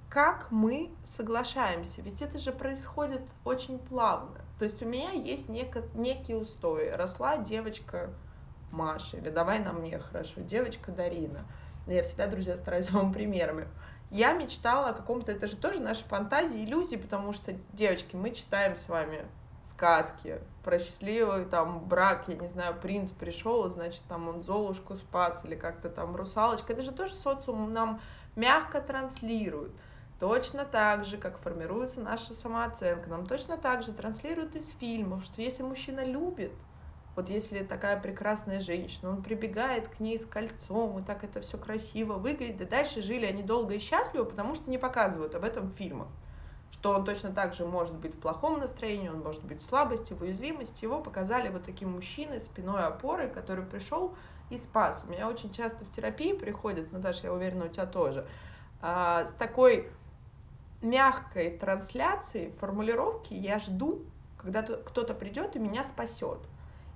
как 0.09 0.49
мы 0.51 0.89
соглашаемся? 1.17 2.01
Ведь 2.01 2.21
это 2.21 2.37
же 2.39 2.51
происходит 2.51 3.21
очень 3.43 3.77
плавно. 3.77 4.41
То 4.57 4.65
есть 4.65 4.81
у 4.81 4.85
меня 4.85 5.11
есть 5.11 5.49
неко, 5.49 5.83
некие 5.93 6.37
устои. 6.37 6.89
Росла 6.89 7.37
девочка 7.37 8.09
Маша, 8.71 9.17
или 9.17 9.29
давай 9.29 9.59
на 9.59 9.73
мне 9.73 9.99
хорошо, 9.99 10.41
девочка 10.41 10.91
Дарина. 10.91 11.45
Я 11.87 12.03
всегда, 12.03 12.27
друзья, 12.27 12.57
стараюсь 12.57 12.89
вам 12.91 13.13
примерами. 13.13 13.67
Я 14.09 14.33
мечтала 14.33 14.89
о 14.89 14.93
каком-то, 14.93 15.33
это 15.33 15.47
же 15.47 15.57
тоже 15.57 15.79
наши 15.79 16.03
фантазии, 16.05 16.63
иллюзии, 16.63 16.95
потому 16.95 17.33
что, 17.33 17.53
девочки, 17.73 18.15
мы 18.15 18.31
читаем 18.31 18.77
с 18.77 18.87
вами 18.87 19.25
сказки 19.77 20.39
про 20.63 20.79
счастливый 20.79 21.45
там 21.45 21.85
брак, 21.85 22.25
я 22.27 22.35
не 22.35 22.47
знаю, 22.47 22.75
принц 22.81 23.11
пришел, 23.11 23.69
значит, 23.69 24.01
там 24.09 24.27
он 24.27 24.41
Золушку 24.41 24.95
спас, 24.95 25.45
или 25.45 25.53
как-то 25.53 25.87
там 25.89 26.15
русалочка. 26.15 26.73
Это 26.73 26.81
же 26.81 26.91
тоже 26.91 27.13
социум 27.13 27.71
нам 27.71 28.01
мягко 28.35 28.81
транслирует. 28.81 29.71
Точно 30.19 30.65
так 30.65 31.05
же, 31.05 31.17
как 31.17 31.37
формируется 31.37 32.01
наша 32.01 32.33
самооценка, 32.33 33.07
нам 33.07 33.27
точно 33.27 33.55
так 33.55 33.83
же 33.83 33.93
транслируют 33.93 34.55
из 34.55 34.67
фильмов, 34.79 35.23
что 35.23 35.43
если 35.43 35.61
мужчина 35.61 36.03
любит, 36.03 36.53
вот 37.15 37.29
если 37.29 37.63
такая 37.63 37.99
прекрасная 37.99 38.61
женщина, 38.61 39.11
он 39.11 39.21
прибегает 39.21 39.87
к 39.89 39.99
ней 39.99 40.17
с 40.17 40.25
кольцом, 40.25 40.97
и 40.97 41.03
так 41.03 41.23
это 41.23 41.41
все 41.41 41.59
красиво 41.59 42.13
выглядит, 42.13 42.61
и 42.61 42.65
дальше 42.65 43.03
жили 43.03 43.27
они 43.27 43.43
долго 43.43 43.75
и 43.75 43.79
счастливо, 43.79 44.23
потому 44.23 44.55
что 44.55 44.71
не 44.71 44.79
показывают 44.79 45.35
об 45.35 45.43
этом 45.43 45.67
в 45.67 45.75
фильмах 45.75 46.07
что 46.71 46.93
он 46.93 47.05
точно 47.05 47.31
так 47.31 47.53
же 47.53 47.65
может 47.65 47.95
быть 47.95 48.15
в 48.15 48.19
плохом 48.19 48.59
настроении, 48.59 49.09
он 49.09 49.21
может 49.21 49.43
быть 49.43 49.61
в 49.61 49.65
слабости, 49.65 50.13
в 50.13 50.21
уязвимости. 50.21 50.83
Его 50.83 51.01
показали 51.01 51.49
вот 51.49 51.63
таким 51.63 51.91
мужчиной, 51.91 52.39
спиной 52.39 52.85
опорой, 52.85 53.29
который 53.29 53.65
пришел 53.65 54.15
и 54.49 54.57
спас. 54.57 55.03
У 55.07 55.11
меня 55.11 55.27
очень 55.27 55.51
часто 55.51 55.83
в 55.85 55.91
терапии 55.91 56.33
приходят, 56.33 56.91
Наташа, 56.91 57.27
я 57.27 57.33
уверена, 57.33 57.65
у 57.65 57.69
тебя 57.69 57.85
тоже, 57.85 58.27
а, 58.81 59.25
с 59.25 59.31
такой 59.33 59.89
мягкой 60.81 61.57
трансляцией, 61.57 62.51
формулировки 62.59 63.33
«я 63.33 63.59
жду, 63.59 64.03
когда 64.37 64.61
кто-то 64.61 65.13
придет 65.13 65.55
и 65.55 65.59
меня 65.59 65.83
спасет». 65.83 66.39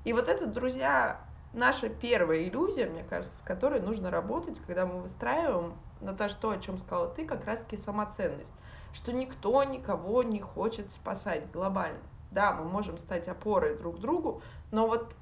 И 0.03 0.13
вот 0.13 0.29
это, 0.29 0.45
друзья, 0.45 1.21
наша 1.53 1.89
первая 1.89 2.43
иллюзия, 2.43 2.87
мне 2.87 3.03
кажется, 3.03 3.35
с 3.37 3.41
которой 3.41 3.81
нужно 3.81 4.11
работать, 4.11 4.59
когда 4.65 4.85
мы 4.85 5.01
выстраиваем, 5.01 5.73
Наташа, 5.99 6.37
то, 6.39 6.51
о 6.51 6.57
чем 6.57 6.77
сказала 6.77 7.07
ты, 7.07 7.25
как 7.25 7.45
раз-таки 7.45 7.77
самоценность 7.77 8.53
что 8.93 9.11
никто 9.13 9.63
никого 9.63 10.23
не 10.23 10.39
хочет 10.39 10.91
спасать 10.91 11.49
глобально. 11.51 12.01
Да, 12.31 12.53
мы 12.53 12.65
можем 12.65 12.97
стать 12.97 13.27
опорой 13.27 13.77
друг 13.77 13.99
другу, 13.99 14.41
но 14.71 14.87
вот 14.87 15.15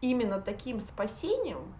именно 0.00 0.40
таким 0.40 0.80
спасением 0.80 1.74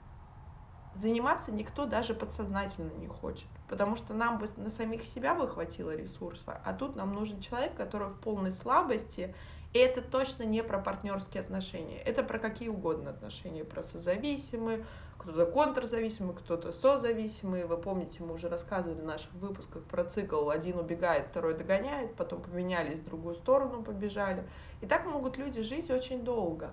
заниматься 0.95 1.53
никто 1.53 1.87
даже 1.87 2.15
подсознательно 2.15 2.93
не 2.93 3.07
хочет, 3.07 3.49
потому 3.69 3.97
что 3.97 4.13
нам 4.13 4.39
бы 4.39 4.51
на 4.57 4.71
самих 4.71 5.05
себя 5.07 5.35
бы 5.35 5.49
хватило 5.49 5.95
ресурса, 5.95 6.61
а 6.65 6.75
тут 6.75 6.97
нам 6.97 7.15
нужен 7.15 7.41
человек, 7.41 7.75
который 7.75 8.09
в 8.09 8.19
полной 8.19 8.53
слабости 8.53 9.35
и 9.73 9.79
это 9.79 10.03
точно 10.03 10.43
не 10.43 10.63
про 10.63 10.81
партнерские 10.81 11.43
отношения. 11.43 11.99
Это 11.99 12.23
про 12.23 12.39
какие 12.39 12.69
угодно 12.69 13.11
отношения. 13.11 13.65
Про 13.65 13.83
созависимые, 13.83 14.85
кто-то 15.21 15.45
контрзависимый, 15.45 16.35
кто-то 16.35 16.73
созависимый. 16.73 17.65
Вы 17.65 17.77
помните, 17.77 18.23
мы 18.23 18.35
уже 18.35 18.49
рассказывали 18.49 19.01
в 19.01 19.05
наших 19.05 19.31
выпусках 19.35 19.85
про 19.85 20.05
цикл. 20.05 20.49
Один 20.49 20.79
убегает, 20.79 21.27
второй 21.27 21.55
догоняет, 21.55 22.15
потом 22.15 22.41
поменялись, 22.41 23.01
в 23.01 23.05
другую 23.05 23.35
сторону 23.35 23.83
побежали. 23.83 24.49
И 24.81 24.87
так 24.87 25.05
могут 25.05 25.37
люди 25.37 25.61
жить 25.61 25.91
очень 25.91 26.25
долго. 26.25 26.71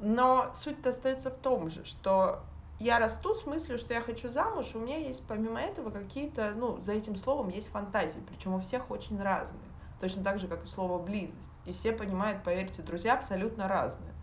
Но 0.00 0.52
суть-то 0.54 0.90
остается 0.90 1.30
в 1.30 1.36
том 1.36 1.68
же, 1.68 1.84
что 1.84 2.40
я 2.78 2.98
расту 2.98 3.34
с 3.34 3.44
мыслью, 3.44 3.78
что 3.78 3.92
я 3.92 4.00
хочу 4.00 4.28
замуж, 4.28 4.70
у 4.74 4.78
меня 4.78 4.96
есть 4.96 5.26
помимо 5.26 5.60
этого 5.60 5.90
какие-то, 5.90 6.52
ну, 6.56 6.78
за 6.82 6.92
этим 6.92 7.16
словом 7.16 7.48
есть 7.48 7.68
фантазии, 7.68 8.22
причем 8.26 8.54
у 8.54 8.60
всех 8.60 8.90
очень 8.90 9.20
разные. 9.22 9.60
Точно 10.00 10.22
так 10.22 10.38
же, 10.38 10.48
как 10.48 10.64
и 10.64 10.66
слово 10.66 11.02
близость. 11.02 11.52
И 11.66 11.72
все 11.72 11.92
понимают, 11.92 12.42
поверьте, 12.42 12.82
друзья 12.82 13.14
абсолютно 13.14 13.68
разные. 13.68 14.15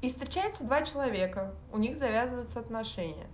И 0.00 0.08
встречаются 0.08 0.64
два 0.64 0.82
человека, 0.82 1.54
у 1.72 1.78
них 1.78 1.98
завязываются 1.98 2.60
отношения. 2.60 3.26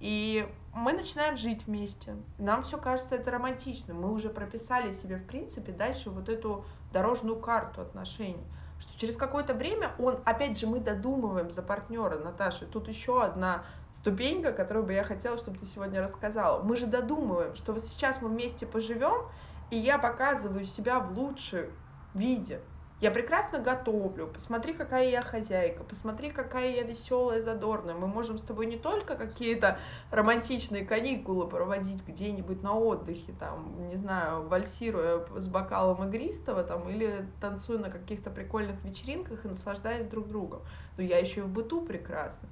И 0.00 0.46
мы 0.74 0.92
начинаем 0.92 1.36
жить 1.36 1.66
вместе. 1.66 2.16
Нам 2.38 2.64
все 2.64 2.78
кажется 2.78 3.14
это 3.14 3.30
романтичным. 3.30 4.00
Мы 4.00 4.12
уже 4.12 4.28
прописали 4.28 4.92
себе, 4.92 5.16
в 5.16 5.26
принципе, 5.26 5.72
дальше 5.72 6.10
вот 6.10 6.28
эту 6.28 6.64
дорожную 6.92 7.38
карту 7.38 7.80
отношений. 7.80 8.44
Что 8.80 8.98
через 8.98 9.16
какое-то 9.16 9.54
время 9.54 9.92
он, 9.98 10.18
опять 10.24 10.58
же, 10.58 10.66
мы 10.66 10.80
додумываем 10.80 11.50
за 11.50 11.62
партнера, 11.62 12.18
Наташа. 12.18 12.66
Тут 12.66 12.88
еще 12.88 13.22
одна 13.22 13.64
ступенька, 14.00 14.52
которую 14.52 14.84
бы 14.84 14.92
я 14.92 15.04
хотела, 15.04 15.38
чтобы 15.38 15.58
ты 15.58 15.66
сегодня 15.66 16.02
рассказала. 16.02 16.60
Мы 16.62 16.76
же 16.76 16.86
додумываем, 16.86 17.54
что 17.54 17.72
вот 17.72 17.84
сейчас 17.84 18.20
мы 18.20 18.28
вместе 18.28 18.66
поживем, 18.66 19.28
и 19.70 19.78
я 19.78 19.98
показываю 19.98 20.66
себя 20.66 20.98
в 20.98 21.16
лучшем 21.16 21.68
виде. 22.12 22.60
Я 23.04 23.10
прекрасно 23.10 23.58
готовлю, 23.58 24.26
посмотри, 24.28 24.72
какая 24.72 25.10
я 25.10 25.20
хозяйка, 25.20 25.84
посмотри, 25.84 26.30
какая 26.30 26.70
я 26.70 26.84
веселая, 26.84 27.42
задорная. 27.42 27.94
Мы 27.94 28.06
можем 28.06 28.38
с 28.38 28.42
тобой 28.42 28.64
не 28.64 28.78
только 28.78 29.14
какие-то 29.14 29.78
романтичные 30.10 30.86
каникулы 30.86 31.46
проводить 31.46 32.02
где-нибудь 32.08 32.62
на 32.62 32.72
отдыхе, 32.72 33.34
там, 33.38 33.88
не 33.90 33.96
знаю, 33.96 34.48
вальсируя 34.48 35.22
с 35.36 35.46
бокалом 35.48 36.08
игристого, 36.08 36.64
там, 36.64 36.88
или 36.88 37.28
танцуя 37.42 37.78
на 37.78 37.90
каких-то 37.90 38.30
прикольных 38.30 38.82
вечеринках 38.82 39.44
и 39.44 39.48
наслаждаясь 39.48 40.06
друг 40.06 40.26
другом. 40.26 40.62
Но 40.96 41.02
я 41.02 41.18
еще 41.18 41.40
и 41.40 41.42
в 41.42 41.50
быту 41.50 41.82
прекрасна. 41.82 42.48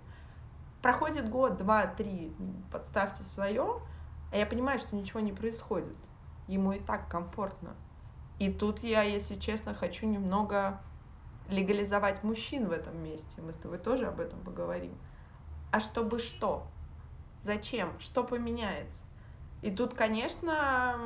Проходит 0.83 1.31
год, 1.31 1.57
два, 1.57 1.87
три, 1.87 2.31
подставьте 2.71 3.23
свое, 3.23 3.81
а 4.31 4.37
я 4.37 4.45
понимаю, 4.45 4.79
что 4.79 4.95
ничего 4.95 5.21
не 5.21 5.33
происходит 5.33 5.97
ему 6.47 6.73
и 6.73 6.79
так 6.79 7.09
комфортно. 7.09 7.75
И 8.43 8.51
тут 8.51 8.83
я, 8.83 9.03
если 9.03 9.37
честно, 9.37 9.73
хочу 9.73 10.05
немного 10.05 10.81
легализовать 11.49 12.25
мужчин 12.25 12.67
в 12.67 12.73
этом 12.73 13.01
месте. 13.01 13.41
Мы 13.41 13.53
с 13.53 13.57
тобой 13.57 13.79
тоже 13.79 14.07
об 14.07 14.19
этом 14.19 14.41
поговорим. 14.41 14.99
А 15.71 15.79
чтобы 15.79 16.19
что? 16.19 16.67
Зачем? 17.45 17.93
Что 18.01 18.25
поменяется? 18.25 18.99
И 19.63 19.71
тут, 19.71 19.95
конечно, 19.95 20.99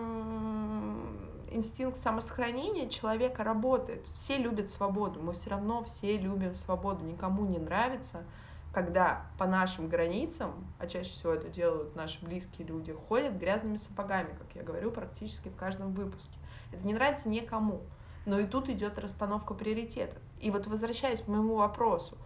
инстинкт 1.51 2.01
самосохранения 2.01 2.89
человека 2.89 3.45
работает. 3.45 4.07
Все 4.15 4.39
любят 4.39 4.71
свободу. 4.71 5.21
Мы 5.21 5.35
все 5.35 5.51
равно 5.51 5.85
все 5.85 6.17
любим 6.17 6.57
свободу. 6.57 7.05
Никому 7.05 7.45
не 7.45 7.59
нравится 7.59 8.25
когда 8.77 9.23
по 9.39 9.47
нашим 9.47 9.89
границам, 9.89 10.53
а 10.79 10.87
чаще 10.87 11.09
всего 11.09 11.33
это 11.33 11.49
делают 11.49 11.97
наши 11.97 12.23
близкие 12.23 12.67
люди, 12.67 12.93
ходят 12.93 13.39
грязными 13.39 13.79
сапогами, 13.79 14.37
как 14.39 14.55
я 14.55 14.63
говорю 14.63 14.91
практически 14.91 15.49
в 15.49 15.57
каждом 15.57 15.95
выпуске. 15.95 16.39
Это 16.73 16.87
не 16.87 16.93
нравится 16.93 17.27
никому. 17.27 17.81
Но 18.27 18.39
и 18.39 18.47
тут 18.47 18.69
идет 18.69 18.99
расстановка 18.99 19.55
приоритетов. 19.55 20.19
И 20.41 20.51
вот 20.51 20.67
возвращаясь 20.67 21.23
к 21.23 21.27
моему 21.27 21.57
вопросу, 21.57 22.19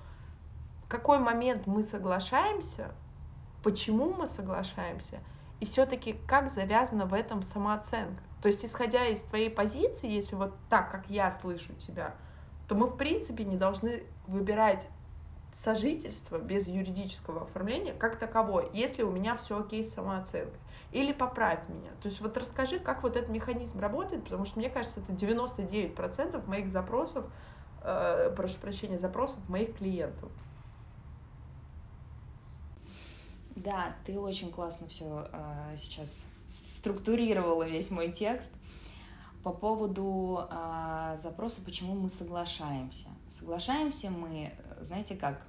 в 0.84 0.88
какой 0.88 1.20
момент 1.20 1.68
мы 1.68 1.84
соглашаемся, 1.84 2.96
почему 3.62 4.12
мы 4.12 4.26
соглашаемся, 4.26 5.20
и 5.60 5.66
все-таки 5.66 6.14
как 6.26 6.50
завязана 6.50 7.06
в 7.06 7.14
этом 7.14 7.44
самооценка. 7.44 8.24
То 8.42 8.48
есть, 8.48 8.64
исходя 8.64 9.06
из 9.06 9.20
твоей 9.20 9.50
позиции, 9.50 10.10
если 10.10 10.34
вот 10.34 10.56
так, 10.68 10.90
как 10.90 11.08
я 11.10 11.30
слышу 11.30 11.74
тебя, 11.74 12.16
то 12.66 12.74
мы, 12.74 12.88
в 12.88 12.96
принципе, 12.96 13.44
не 13.44 13.56
должны 13.56 14.02
выбирать 14.26 14.88
сожительство 15.62 16.38
без 16.38 16.66
юридического 16.66 17.42
оформления 17.42 17.92
как 17.92 18.18
таковое, 18.18 18.68
если 18.72 19.02
у 19.02 19.10
меня 19.10 19.36
все 19.36 19.60
окей 19.60 19.84
с 19.84 19.92
самооценкой. 19.92 20.58
Или 20.92 21.12
поправь 21.12 21.60
меня. 21.68 21.90
То 22.02 22.08
есть 22.08 22.20
вот 22.20 22.36
расскажи, 22.36 22.78
как 22.80 23.02
вот 23.02 23.16
этот 23.16 23.30
механизм 23.30 23.78
работает, 23.78 24.24
потому 24.24 24.44
что 24.44 24.58
мне 24.58 24.68
кажется, 24.68 25.00
это 25.00 25.12
99% 25.12 26.46
моих 26.48 26.68
запросов, 26.68 27.24
э, 27.82 28.32
прошу 28.36 28.58
прощения, 28.58 28.98
запросов 28.98 29.36
моих 29.48 29.76
клиентов. 29.76 30.30
Да, 33.54 33.94
ты 34.04 34.18
очень 34.18 34.50
классно 34.50 34.88
все 34.88 35.28
э, 35.32 35.76
сейчас 35.76 36.28
структурировала 36.48 37.64
весь 37.64 37.90
мой 37.90 38.10
текст. 38.10 38.52
По 39.44 39.52
поводу 39.52 40.46
э, 40.50 41.16
запроса, 41.16 41.60
почему 41.64 41.94
мы 41.94 42.08
соглашаемся. 42.08 43.08
Соглашаемся 43.30 44.10
мы, 44.10 44.52
знаете 44.80 45.14
как, 45.14 45.46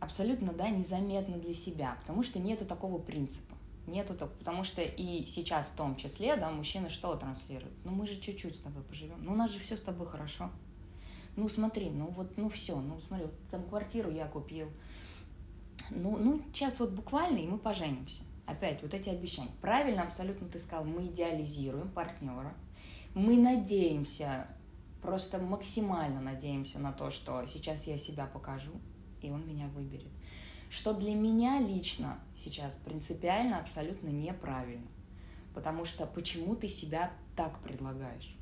абсолютно, 0.00 0.52
да, 0.52 0.68
незаметно 0.68 1.38
для 1.38 1.54
себя, 1.54 1.96
потому 2.00 2.24
что 2.24 2.40
нету 2.40 2.66
такого 2.66 2.98
принципа. 2.98 3.54
Нету 3.86 4.14
так, 4.14 4.32
потому 4.38 4.64
что 4.64 4.82
и 4.82 5.24
сейчас 5.26 5.68
в 5.68 5.76
том 5.76 5.96
числе, 5.96 6.36
да, 6.36 6.50
мужчины 6.50 6.88
что 6.88 7.14
транслируют? 7.14 7.74
Ну 7.84 7.92
мы 7.92 8.06
же 8.06 8.18
чуть-чуть 8.20 8.56
с 8.56 8.60
тобой 8.60 8.82
поживем, 8.82 9.22
ну 9.22 9.32
у 9.32 9.36
нас 9.36 9.50
же 9.52 9.60
все 9.60 9.76
с 9.76 9.80
тобой 9.82 10.06
хорошо. 10.06 10.50
Ну 11.36 11.48
смотри, 11.48 11.88
ну 11.88 12.06
вот, 12.08 12.36
ну 12.36 12.48
все, 12.48 12.76
ну 12.76 13.00
смотри, 13.00 13.26
вот 13.26 13.34
там 13.50 13.62
квартиру 13.62 14.10
я 14.10 14.26
купил. 14.26 14.68
Ну, 15.90 16.16
ну 16.16 16.42
сейчас 16.52 16.78
вот 16.80 16.90
буквально, 16.90 17.38
и 17.38 17.46
мы 17.46 17.58
поженимся. 17.58 18.22
Опять 18.46 18.82
вот 18.82 18.92
эти 18.92 19.08
обещания. 19.08 19.50
Правильно 19.60 20.02
абсолютно 20.02 20.48
ты 20.48 20.58
сказал, 20.58 20.84
мы 20.84 21.06
идеализируем 21.06 21.88
партнера, 21.90 22.54
мы 23.14 23.36
надеемся, 23.36 24.48
просто 25.02 25.38
максимально 25.38 26.20
надеемся 26.20 26.78
на 26.78 26.92
то, 26.92 27.10
что 27.10 27.44
сейчас 27.46 27.86
я 27.86 27.98
себя 27.98 28.26
покажу, 28.26 28.72
и 29.20 29.30
он 29.30 29.46
меня 29.46 29.66
выберет. 29.68 30.12
Что 30.70 30.94
для 30.94 31.14
меня 31.14 31.60
лично 31.60 32.18
сейчас 32.36 32.76
принципиально 32.76 33.58
абсолютно 33.58 34.08
неправильно. 34.08 34.86
Потому 35.54 35.84
что 35.84 36.06
почему 36.06 36.56
ты 36.56 36.68
себя 36.68 37.10
так 37.36 37.58
предлагаешь? 37.60 38.34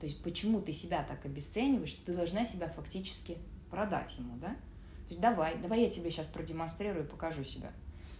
То 0.00 0.06
есть 0.06 0.22
почему 0.22 0.62
ты 0.62 0.72
себя 0.72 1.02
так 1.02 1.26
обесцениваешь, 1.26 1.90
что 1.90 2.06
ты 2.06 2.16
должна 2.16 2.44
себя 2.44 2.68
фактически 2.68 3.36
продать 3.70 4.16
ему, 4.16 4.36
да? 4.36 4.48
То 4.48 5.08
есть 5.10 5.20
давай, 5.20 5.58
давай 5.58 5.82
я 5.82 5.90
тебе 5.90 6.10
сейчас 6.10 6.26
продемонстрирую 6.26 7.04
и 7.04 7.08
покажу 7.08 7.44
себя. 7.44 7.70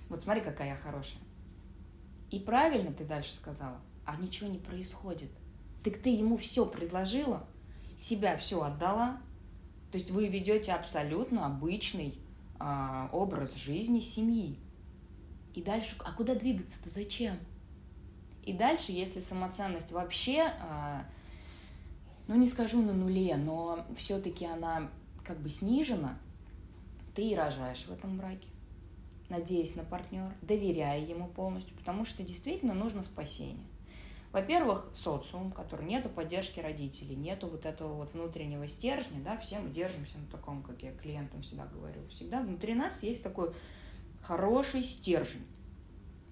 Вот 0.08 0.22
смотри, 0.22 0.42
какая 0.42 0.68
я 0.68 0.76
хорошая. 0.76 1.22
И 2.30 2.38
правильно 2.38 2.92
ты 2.92 3.04
дальше 3.04 3.32
сказала, 3.32 3.80
а 4.04 4.16
ничего 4.16 4.50
не 4.50 4.58
происходит. 4.58 5.30
Так 5.82 5.98
ты 5.98 6.10
ему 6.10 6.36
все 6.36 6.66
предложила, 6.66 7.46
себя 8.02 8.36
все 8.36 8.62
отдала. 8.62 9.20
То 9.90 9.98
есть 9.98 10.10
вы 10.10 10.28
ведете 10.28 10.72
абсолютно 10.72 11.46
обычный 11.46 12.18
а, 12.58 13.08
образ 13.12 13.54
жизни 13.56 14.00
семьи. 14.00 14.58
И 15.54 15.62
дальше, 15.62 15.96
а 16.04 16.12
куда 16.12 16.34
двигаться-то, 16.34 16.88
зачем? 16.88 17.36
И 18.42 18.52
дальше, 18.52 18.92
если 18.92 19.20
самоценность 19.20 19.92
вообще 19.92 20.52
а, 20.60 21.04
ну 22.28 22.36
не 22.36 22.46
скажу 22.46 22.82
на 22.82 22.92
нуле, 22.92 23.36
но 23.36 23.86
все-таки 23.96 24.46
она 24.46 24.90
как 25.24 25.40
бы 25.40 25.48
снижена, 25.48 26.18
ты 27.14 27.30
и 27.30 27.34
рожаешь 27.34 27.84
в 27.84 27.92
этом 27.92 28.16
браке, 28.16 28.48
надеясь 29.28 29.76
на 29.76 29.84
партнера, 29.84 30.32
доверяя 30.40 31.00
ему 31.00 31.28
полностью, 31.28 31.76
потому 31.76 32.04
что 32.04 32.22
действительно 32.22 32.74
нужно 32.74 33.02
спасение. 33.02 33.66
Во-первых, 34.32 34.90
социум, 34.94 35.52
который 35.52 35.84
нету 35.84 36.08
поддержки 36.08 36.58
родителей, 36.58 37.16
нету 37.16 37.48
вот 37.48 37.66
этого 37.66 37.92
вот 37.94 38.14
внутреннего 38.14 38.66
стержня, 38.66 39.20
да, 39.22 39.36
все 39.36 39.58
мы 39.58 39.70
держимся 39.70 40.18
на 40.18 40.26
таком, 40.26 40.62
как 40.62 40.82
я 40.82 40.92
клиентам 40.92 41.42
всегда 41.42 41.66
говорю, 41.66 42.08
всегда 42.08 42.40
внутри 42.40 42.74
нас 42.74 43.02
есть 43.02 43.22
такой 43.22 43.52
хороший 44.22 44.82
стержень. 44.82 45.44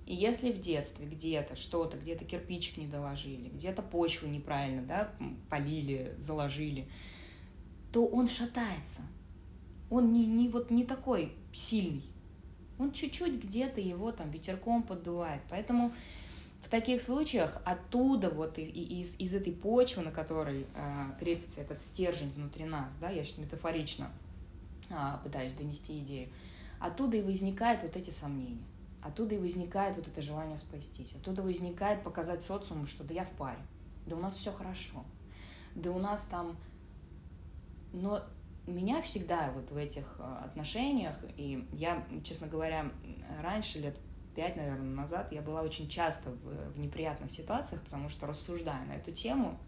И 0.06 0.14
если 0.14 0.50
в 0.50 0.60
детстве 0.60 1.06
где-то 1.06 1.56
что-то, 1.56 1.98
где-то 1.98 2.24
кирпичик 2.24 2.78
не 2.78 2.86
доложили, 2.86 3.50
где-то 3.50 3.82
почву 3.82 4.28
неправильно 4.28 4.82
да, 4.82 5.12
полили, 5.50 6.14
заложили, 6.18 6.88
то 7.92 8.06
он 8.06 8.26
шатается. 8.26 9.02
Он 9.90 10.12
не, 10.12 10.24
не, 10.24 10.48
вот 10.48 10.70
не 10.70 10.84
такой 10.84 11.32
сильный. 11.52 12.04
Он 12.78 12.92
чуть-чуть 12.92 13.44
где-то 13.44 13.80
его 13.80 14.10
там 14.10 14.30
ветерком 14.30 14.82
поддувает. 14.82 15.42
Поэтому 15.50 15.92
в 16.62 16.68
таких 16.68 17.00
случаях 17.02 17.58
оттуда, 17.64 18.30
вот 18.30 18.58
из, 18.58 19.18
из 19.18 19.34
этой 19.34 19.52
почвы, 19.52 20.02
на 20.02 20.10
которой 20.10 20.66
э, 20.74 21.06
крепится 21.18 21.62
этот 21.62 21.82
стержень 21.82 22.30
внутри 22.30 22.64
нас, 22.64 22.94
да, 23.00 23.10
я 23.10 23.24
сейчас 23.24 23.38
метафорично 23.38 24.10
э, 24.90 24.94
пытаюсь 25.24 25.54
донести 25.54 25.98
идею, 26.00 26.28
оттуда 26.78 27.16
и 27.16 27.22
возникают 27.22 27.82
вот 27.82 27.96
эти 27.96 28.10
сомнения. 28.10 28.62
Оттуда 29.02 29.34
и 29.34 29.38
возникает 29.38 29.96
вот 29.96 30.08
это 30.08 30.20
желание 30.20 30.58
спастись. 30.58 31.14
Оттуда 31.14 31.42
возникает 31.42 32.02
показать 32.02 32.42
социуму, 32.42 32.86
что 32.86 33.02
да 33.02 33.14
я 33.14 33.24
в 33.24 33.30
паре, 33.30 33.60
да 34.06 34.16
у 34.16 34.20
нас 34.20 34.36
все 34.36 34.52
хорошо, 34.52 35.04
да 35.74 35.90
у 35.90 35.98
нас 35.98 36.24
там... 36.26 36.56
Но 37.92 38.22
меня 38.66 39.00
всегда 39.00 39.50
вот 39.52 39.70
в 39.70 39.76
этих 39.76 40.16
э, 40.18 40.44
отношениях, 40.44 41.16
и 41.38 41.66
я, 41.72 42.04
честно 42.22 42.46
говоря, 42.46 42.92
раньше, 43.42 43.78
лет 43.78 43.96
пять, 44.34 44.56
наверное, 44.56 44.94
назад, 44.94 45.32
я 45.32 45.42
была 45.42 45.62
очень 45.62 45.88
часто 45.88 46.30
в, 46.30 46.72
в 46.72 46.78
неприятных 46.78 47.30
ситуациях, 47.30 47.82
потому 47.82 48.08
что 48.08 48.26
рассуждая 48.26 48.84
на 48.86 48.92
эту 48.92 49.12
тему, 49.12 49.58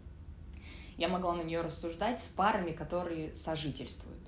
я 0.97 1.07
могла 1.07 1.33
на 1.33 1.41
нее 1.41 1.61
рассуждать 1.61 2.19
с 2.19 2.27
парами, 2.27 2.71
которые 2.71 3.35
сожительствуют. 3.35 4.21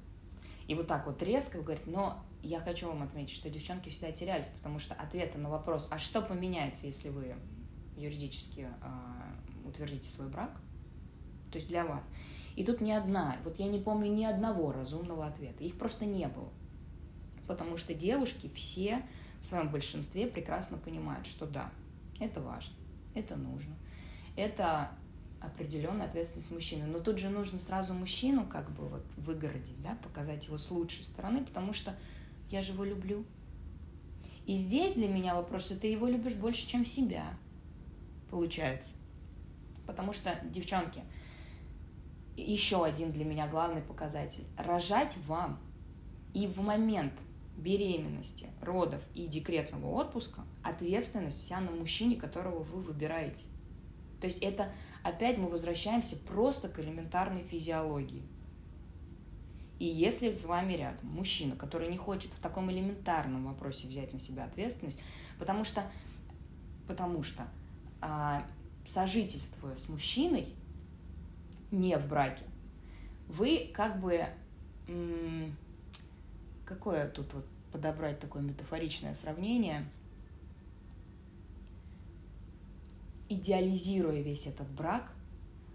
И 0.67 0.75
вот 0.75 0.87
так 0.87 1.05
вот 1.05 1.21
резко 1.21 1.61
говорить, 1.61 1.85
но 1.85 2.23
я 2.41 2.59
хочу 2.59 2.87
вам 2.87 3.03
отметить, 3.03 3.35
что 3.35 3.49
девчонки 3.49 3.89
всегда 3.89 4.11
терялись, 4.11 4.47
потому 4.47 4.79
что 4.79 4.95
ответы 4.95 5.37
на 5.37 5.49
вопрос, 5.49 5.87
а 5.91 5.99
что 5.99 6.21
поменяется, 6.21 6.87
если 6.87 7.09
вы 7.09 7.35
юридически 7.97 8.61
э, 8.61 9.67
утвердите 9.67 10.09
свой 10.09 10.27
брак, 10.27 10.51
то 11.51 11.57
есть 11.57 11.67
для 11.67 11.85
вас. 11.85 12.03
И 12.55 12.63
тут 12.63 12.81
ни 12.81 12.91
одна, 12.91 13.37
вот 13.43 13.59
я 13.59 13.67
не 13.67 13.79
помню 13.79 14.11
ни 14.11 14.23
одного 14.23 14.71
разумного 14.71 15.27
ответа, 15.27 15.63
их 15.63 15.77
просто 15.77 16.05
не 16.05 16.27
было. 16.27 16.49
Потому 17.47 17.77
что 17.77 17.93
девушки 17.93 18.49
все 18.53 19.05
в 19.45 19.47
своем 19.47 19.69
большинстве 19.69 20.25
прекрасно 20.25 20.79
понимают, 20.79 21.27
что 21.27 21.45
да, 21.45 21.71
это 22.19 22.41
важно, 22.41 22.73
это 23.13 23.35
нужно, 23.35 23.75
это 24.35 24.89
определенная 25.39 26.07
ответственность 26.07 26.49
мужчины. 26.49 26.87
Но 26.87 26.99
тут 26.99 27.19
же 27.19 27.29
нужно 27.29 27.59
сразу 27.59 27.93
мужчину 27.93 28.47
как 28.47 28.71
бы 28.71 28.87
вот 28.87 29.05
выгородить, 29.17 29.79
да, 29.83 29.95
показать 30.01 30.47
его 30.47 30.57
с 30.57 30.71
лучшей 30.71 31.03
стороны, 31.03 31.45
потому 31.45 31.73
что 31.73 31.95
я 32.49 32.63
же 32.63 32.71
его 32.71 32.83
люблю. 32.83 33.23
И 34.47 34.55
здесь 34.55 34.93
для 34.93 35.07
меня 35.07 35.35
вопрос, 35.35 35.65
что 35.65 35.75
ты 35.79 35.87
его 35.87 36.07
любишь 36.07 36.33
больше, 36.33 36.67
чем 36.67 36.83
себя, 36.83 37.37
получается. 38.31 38.95
Потому 39.85 40.11
что, 40.11 40.39
девчонки, 40.45 41.01
еще 42.35 42.83
один 42.83 43.11
для 43.11 43.25
меня 43.25 43.47
главный 43.47 43.83
показатель. 43.83 44.45
Рожать 44.57 45.15
вам 45.27 45.59
и 46.33 46.47
в 46.47 46.61
момент 46.61 47.13
беременности, 47.57 48.47
родов 48.61 49.01
и 49.13 49.27
декретного 49.27 49.87
отпуска 49.87 50.41
ответственность 50.63 51.39
вся 51.39 51.59
на 51.59 51.71
мужчине, 51.71 52.15
которого 52.15 52.63
вы 52.63 52.81
выбираете. 52.81 53.45
То 54.19 54.27
есть 54.27 54.39
это 54.39 54.71
опять 55.03 55.37
мы 55.37 55.47
возвращаемся 55.47 56.17
просто 56.17 56.69
к 56.69 56.79
элементарной 56.79 57.43
физиологии. 57.43 58.23
И 59.77 59.85
если 59.85 60.31
с 60.31 60.45
вами 60.45 60.73
рядом 60.73 61.07
мужчина, 61.07 61.55
который 61.55 61.89
не 61.89 61.97
хочет 61.97 62.31
в 62.31 62.41
таком 62.41 62.71
элементарном 62.71 63.45
вопросе 63.45 63.87
взять 63.87 64.13
на 64.13 64.19
себя 64.19 64.45
ответственность, 64.45 64.99
потому 65.37 65.63
что, 65.65 65.83
потому 66.87 67.23
что 67.23 67.45
а, 67.99 68.45
сожительствуя 68.85 69.75
с 69.75 69.89
мужчиной, 69.89 70.47
не 71.71 71.97
в 71.97 72.07
браке, 72.07 72.43
вы 73.27 73.69
как 73.73 73.99
бы 73.99 74.25
какое 76.65 77.07
тут 77.09 77.33
вот 77.33 77.45
подобрать 77.71 78.19
такое 78.19 78.41
метафоричное 78.41 79.13
сравнение, 79.13 79.85
идеализируя 83.29 84.21
весь 84.21 84.47
этот 84.47 84.69
брак, 84.69 85.11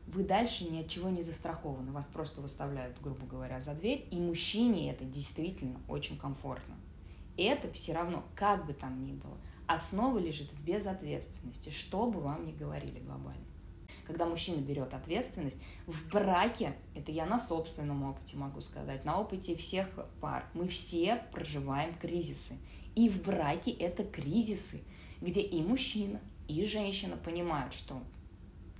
вы 0.06 0.24
дальше 0.24 0.64
ни 0.64 0.80
от 0.80 0.88
чего 0.88 1.08
не 1.08 1.22
застрахованы. 1.22 1.92
Вас 1.92 2.04
просто 2.06 2.40
выставляют, 2.40 3.00
грубо 3.00 3.26
говоря, 3.26 3.60
за 3.60 3.74
дверь, 3.74 4.06
и 4.10 4.18
мужчине 4.18 4.90
это 4.90 5.04
действительно 5.04 5.80
очень 5.88 6.18
комфортно. 6.18 6.74
Это 7.36 7.70
все 7.72 7.92
равно, 7.92 8.24
как 8.34 8.66
бы 8.66 8.72
там 8.72 9.04
ни 9.04 9.12
было, 9.12 9.36
основа 9.66 10.18
лежит 10.18 10.50
в 10.52 10.64
безответственности, 10.64 11.70
что 11.70 12.10
бы 12.10 12.20
вам 12.20 12.44
ни 12.44 12.52
говорили 12.52 12.98
глобально. 12.98 13.44
Когда 14.10 14.26
мужчина 14.26 14.60
берет 14.60 14.92
ответственность, 14.92 15.62
в 15.86 16.08
браке, 16.08 16.74
это 16.96 17.12
я 17.12 17.26
на 17.26 17.38
собственном 17.38 18.02
опыте 18.02 18.36
могу 18.36 18.60
сказать, 18.60 19.04
на 19.04 19.20
опыте 19.20 19.54
всех 19.54 19.88
пар, 20.20 20.46
мы 20.52 20.66
все 20.66 21.22
проживаем 21.30 21.94
кризисы. 21.94 22.58
И 22.96 23.08
в 23.08 23.22
браке 23.22 23.70
это 23.70 24.02
кризисы, 24.02 24.82
где 25.20 25.42
и 25.42 25.62
мужчина, 25.62 26.20
и 26.48 26.64
женщина 26.64 27.16
понимают, 27.16 27.72
что 27.72 28.02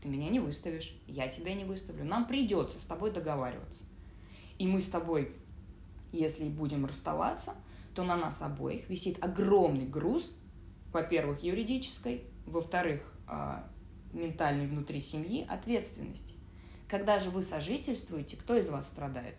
ты 0.02 0.08
меня 0.08 0.28
не 0.30 0.40
выставишь, 0.40 1.00
я 1.06 1.28
тебя 1.28 1.54
не 1.54 1.64
выставлю. 1.64 2.04
Нам 2.04 2.26
придется 2.26 2.80
с 2.80 2.84
тобой 2.84 3.12
договариваться. 3.12 3.84
И 4.58 4.66
мы 4.66 4.80
с 4.80 4.88
тобой, 4.88 5.36
если 6.10 6.48
будем 6.48 6.86
расставаться, 6.86 7.54
то 7.94 8.02
на 8.02 8.16
нас 8.16 8.42
обоих 8.42 8.90
висит 8.90 9.22
огромный 9.22 9.86
груз, 9.86 10.34
во-первых, 10.92 11.44
юридической, 11.44 12.24
во-вторых, 12.46 13.16
а, 13.28 13.70
ментальной 14.12 14.66
внутри 14.66 15.00
семьи 15.00 15.46
ответственности. 15.48 16.34
Когда 16.88 17.18
же 17.18 17.30
вы 17.30 17.42
сожительствуете, 17.42 18.36
кто 18.36 18.56
из 18.56 18.68
вас 18.68 18.88
страдает? 18.88 19.36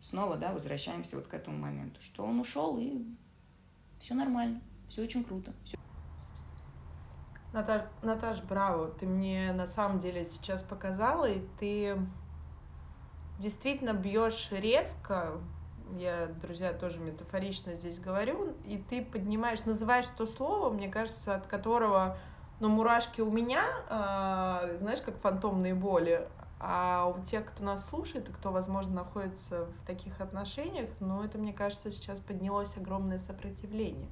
Снова, 0.00 0.36
да, 0.36 0.52
возвращаемся 0.52 1.16
вот 1.16 1.26
к 1.26 1.34
этому 1.34 1.58
моменту, 1.58 2.00
что 2.00 2.24
он 2.24 2.40
ушел 2.40 2.78
и 2.78 3.04
все 4.00 4.14
нормально, 4.14 4.60
все 4.88 5.02
очень 5.02 5.24
круто. 5.24 5.52
Все... 5.64 5.78
Наташ, 7.52 7.82
Наташ, 8.02 8.42
браво, 8.42 8.88
ты 8.88 9.06
мне 9.06 9.52
на 9.52 9.66
самом 9.66 10.00
деле 10.00 10.24
сейчас 10.24 10.62
показала, 10.62 11.24
и 11.28 11.42
ты 11.58 11.96
действительно 13.38 13.92
бьешь 13.92 14.48
резко, 14.50 15.40
я, 15.96 16.26
друзья, 16.42 16.72
тоже 16.72 16.98
метафорично 17.00 17.74
здесь 17.74 17.98
говорю, 17.98 18.54
и 18.64 18.78
ты 18.78 19.02
поднимаешь, 19.04 19.64
называешь 19.64 20.06
то 20.16 20.26
слово, 20.26 20.70
мне 20.70 20.88
кажется, 20.88 21.34
от 21.34 21.46
которого, 21.46 22.18
ну, 22.60 22.68
мурашки 22.68 23.20
у 23.20 23.30
меня, 23.30 23.64
э, 23.88 24.78
знаешь, 24.80 25.00
как 25.00 25.18
фантомные 25.18 25.74
боли, 25.74 26.26
а 26.60 27.06
у 27.06 27.22
тех, 27.24 27.46
кто 27.46 27.62
нас 27.62 27.86
слушает 27.88 28.28
и 28.28 28.32
кто, 28.32 28.50
возможно, 28.50 28.94
находится 28.94 29.66
в 29.66 29.86
таких 29.86 30.20
отношениях, 30.20 30.90
ну, 30.98 31.22
это, 31.22 31.38
мне 31.38 31.52
кажется, 31.52 31.92
сейчас 31.92 32.18
поднялось 32.18 32.76
огромное 32.76 33.18
сопротивление. 33.18 34.08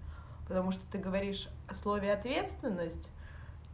Потому 0.46 0.70
что 0.70 0.82
ты 0.92 0.98
говоришь 0.98 1.48
о 1.66 1.74
слове 1.74 2.12
ответственность, 2.12 3.09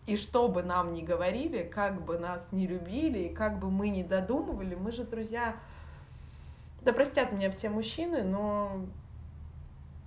и 0.07 0.17
что 0.17 0.49
бы 0.49 0.63
нам 0.63 0.95
ни 0.95 1.03
говорили, 1.03 1.63
как 1.63 2.03
бы 2.03 2.19
нас 2.19 2.49
не 2.51 2.67
любили, 2.67 3.21
и 3.21 3.35
как 3.35 3.59
бы 3.59 3.71
мы 3.71 3.91
ни 3.91 4.03
додумывали, 4.03 4.75
мы 4.75 4.91
же, 4.91 5.05
друзья, 5.05 5.57
да 6.81 6.93
простят 6.93 7.31
меня 7.31 7.51
все 7.51 7.69
мужчины, 7.69 8.25
но 8.25 8.87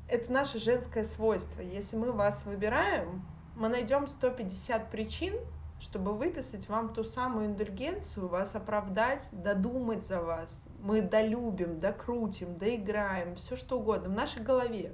это 0.10 0.32
наше 0.32 0.60
женское 0.60 1.06
свойство. 1.06 1.62
Если 1.62 1.95
мы 1.95 2.12
вас 2.12 2.43
выбираем, 2.45 3.23
мы 3.56 3.70
найдем 3.70 4.08
150 4.08 4.89
причин, 4.89 5.36
чтобы 5.80 6.13
выписать 6.13 6.68
вам 6.70 6.94
ту 6.94 7.04
самую 7.04 7.48
индульгенцию, 7.48 8.28
вас 8.28 8.56
оправдать, 8.56 9.28
додумать 9.32 10.06
за 10.06 10.22
вас. 10.22 10.63
Мы 10.80 11.02
долюбим, 11.02 11.80
докрутим, 11.80 12.58
доиграем, 12.58 13.36
все 13.36 13.56
что 13.56 13.80
угодно 13.80 14.10
в 14.10 14.13
нашей 14.13 14.41
голове. 14.41 14.94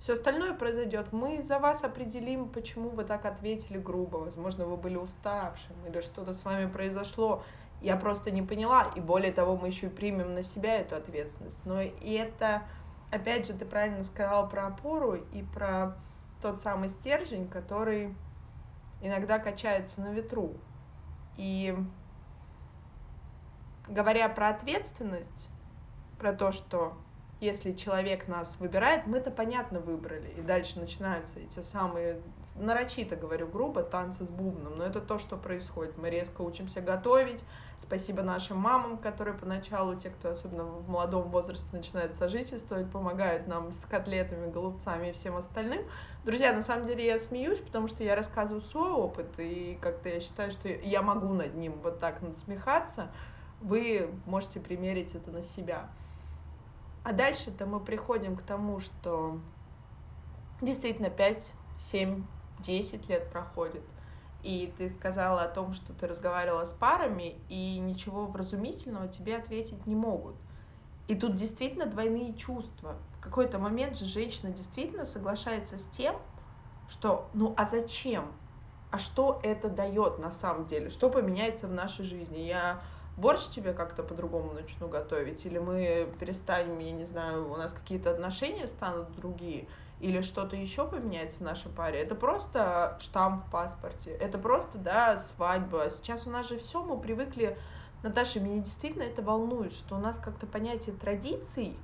Все 0.00 0.14
остальное 0.14 0.52
произойдет. 0.52 1.12
Мы 1.12 1.42
за 1.42 1.58
вас 1.58 1.84
определим, 1.84 2.48
почему 2.48 2.90
вы 2.90 3.04
так 3.04 3.24
ответили 3.24 3.78
грубо. 3.78 4.16
Возможно, 4.16 4.66
вы 4.66 4.76
были 4.76 4.96
уставшим 4.96 5.76
или 5.86 6.00
что-то 6.00 6.34
с 6.34 6.44
вами 6.44 6.68
произошло. 6.68 7.44
Я 7.80 7.96
просто 7.96 8.32
не 8.32 8.42
поняла. 8.42 8.90
И 8.96 9.00
более 9.00 9.32
того, 9.32 9.56
мы 9.56 9.68
еще 9.68 9.86
и 9.86 9.90
примем 9.90 10.34
на 10.34 10.42
себя 10.42 10.80
эту 10.80 10.96
ответственность. 10.96 11.58
Но 11.64 11.80
и 11.80 12.12
это, 12.14 12.64
опять 13.12 13.46
же, 13.46 13.52
ты 13.52 13.64
правильно 13.64 14.02
сказала 14.02 14.44
про 14.46 14.66
опору 14.66 15.14
и 15.14 15.44
про 15.54 15.96
тот 16.42 16.60
самый 16.60 16.88
стержень, 16.88 17.48
который 17.48 18.14
иногда 19.00 19.38
качается 19.38 20.00
на 20.00 20.12
ветру. 20.12 20.54
И 21.36 21.74
говоря 23.88 24.28
про 24.28 24.50
ответственность, 24.50 25.48
про 26.18 26.32
то, 26.32 26.52
что 26.52 26.96
если 27.40 27.72
человек 27.72 28.28
нас 28.28 28.56
выбирает, 28.60 29.06
мы 29.06 29.18
это 29.18 29.30
понятно 29.30 29.80
выбрали. 29.80 30.28
И 30.36 30.42
дальше 30.42 30.78
начинаются 30.78 31.40
эти 31.40 31.60
самые, 31.60 32.20
нарочито 32.54 33.16
говорю 33.16 33.48
грубо, 33.48 33.82
танцы 33.82 34.24
с 34.24 34.28
бубном. 34.30 34.78
Но 34.78 34.84
это 34.84 35.00
то, 35.00 35.18
что 35.18 35.36
происходит. 35.36 35.96
Мы 35.96 36.10
резко 36.10 36.42
учимся 36.42 36.80
готовить. 36.80 37.44
Спасибо 37.78 38.22
нашим 38.22 38.58
мамам, 38.58 38.98
которые 38.98 39.36
поначалу, 39.36 39.96
те, 39.96 40.10
кто 40.10 40.30
особенно 40.30 40.64
в 40.64 40.88
молодом 40.88 41.30
возрасте 41.30 41.66
начинает 41.72 42.14
сожительствовать, 42.14 42.90
помогают 42.90 43.46
нам 43.46 43.72
с 43.72 43.84
котлетами, 43.84 44.50
голубцами 44.50 45.08
и 45.08 45.12
всем 45.12 45.36
остальным. 45.36 45.82
Друзья, 46.24 46.52
на 46.52 46.62
самом 46.62 46.86
деле 46.86 47.04
я 47.04 47.18
смеюсь, 47.18 47.58
потому 47.58 47.88
что 47.88 48.04
я 48.04 48.14
рассказываю 48.14 48.62
свой 48.62 48.90
опыт, 48.90 49.26
и 49.38 49.78
как-то 49.80 50.08
я 50.08 50.20
считаю, 50.20 50.52
что 50.52 50.68
я 50.68 51.02
могу 51.02 51.32
над 51.34 51.54
ним 51.54 51.80
вот 51.82 51.98
так 51.98 52.22
надсмехаться. 52.22 53.10
Вы 53.60 54.10
можете 54.26 54.60
примерить 54.60 55.14
это 55.14 55.30
на 55.30 55.42
себя. 55.42 55.88
А 57.04 57.12
дальше-то 57.12 57.66
мы 57.66 57.80
приходим 57.80 58.36
к 58.36 58.42
тому, 58.42 58.78
что 58.78 59.40
действительно 60.60 61.10
5, 61.10 61.52
7, 61.90 62.24
10 62.62 63.08
лет 63.08 63.30
проходит. 63.30 63.82
И 64.42 64.72
ты 64.76 64.88
сказала 64.88 65.42
о 65.42 65.48
том, 65.48 65.72
что 65.72 65.92
ты 65.92 66.06
разговаривала 66.06 66.64
с 66.64 66.70
парами, 66.70 67.36
и 67.48 67.78
ничего 67.78 68.26
вразумительного 68.26 69.08
тебе 69.08 69.36
ответить 69.36 69.86
не 69.86 69.94
могут. 69.94 70.34
И 71.08 71.14
тут 71.14 71.36
действительно 71.36 71.86
двойные 71.86 72.34
чувства. 72.34 72.96
В 73.18 73.20
какой-то 73.20 73.58
момент 73.58 73.96
же 73.96 74.04
женщина 74.04 74.50
действительно 74.50 75.04
соглашается 75.04 75.78
с 75.78 75.84
тем, 75.96 76.16
что 76.88 77.28
ну 77.34 77.54
а 77.56 77.66
зачем? 77.66 78.32
А 78.90 78.98
что 78.98 79.40
это 79.42 79.68
дает 79.68 80.18
на 80.18 80.32
самом 80.32 80.66
деле? 80.66 80.90
Что 80.90 81.08
поменяется 81.08 81.66
в 81.66 81.72
нашей 81.72 82.04
жизни? 82.04 82.40
Я 82.40 82.82
борщ 83.16 83.46
тебе 83.48 83.72
как-то 83.72 84.02
по-другому 84.02 84.52
начну 84.52 84.88
готовить, 84.88 85.44
или 85.46 85.58
мы 85.58 86.12
перестанем, 86.18 86.78
я 86.78 86.92
не 86.92 87.04
знаю, 87.04 87.50
у 87.50 87.56
нас 87.56 87.72
какие-то 87.72 88.10
отношения 88.10 88.66
станут 88.66 89.12
другие, 89.12 89.66
или 90.02 90.20
что-то 90.20 90.56
еще 90.56 90.84
поменяется 90.84 91.38
в 91.38 91.42
нашей 91.42 91.70
паре. 91.70 92.00
Это 92.00 92.16
просто 92.16 92.98
штамп 93.00 93.46
в 93.46 93.50
паспорте, 93.50 94.10
это 94.10 94.36
просто, 94.36 94.76
да, 94.76 95.16
свадьба. 95.16 95.90
Сейчас 95.90 96.26
у 96.26 96.30
нас 96.30 96.48
же 96.48 96.58
все, 96.58 96.82
мы 96.82 96.98
привыкли, 96.98 97.56
Наташа, 98.02 98.40
меня 98.40 98.60
действительно 98.60 99.04
это 99.04 99.22
волнует, 99.22 99.72
что 99.72 99.94
у 99.94 99.98
нас 99.98 100.18
как-то 100.18 100.48
понятие 100.48 100.96
традиций, 100.96 101.78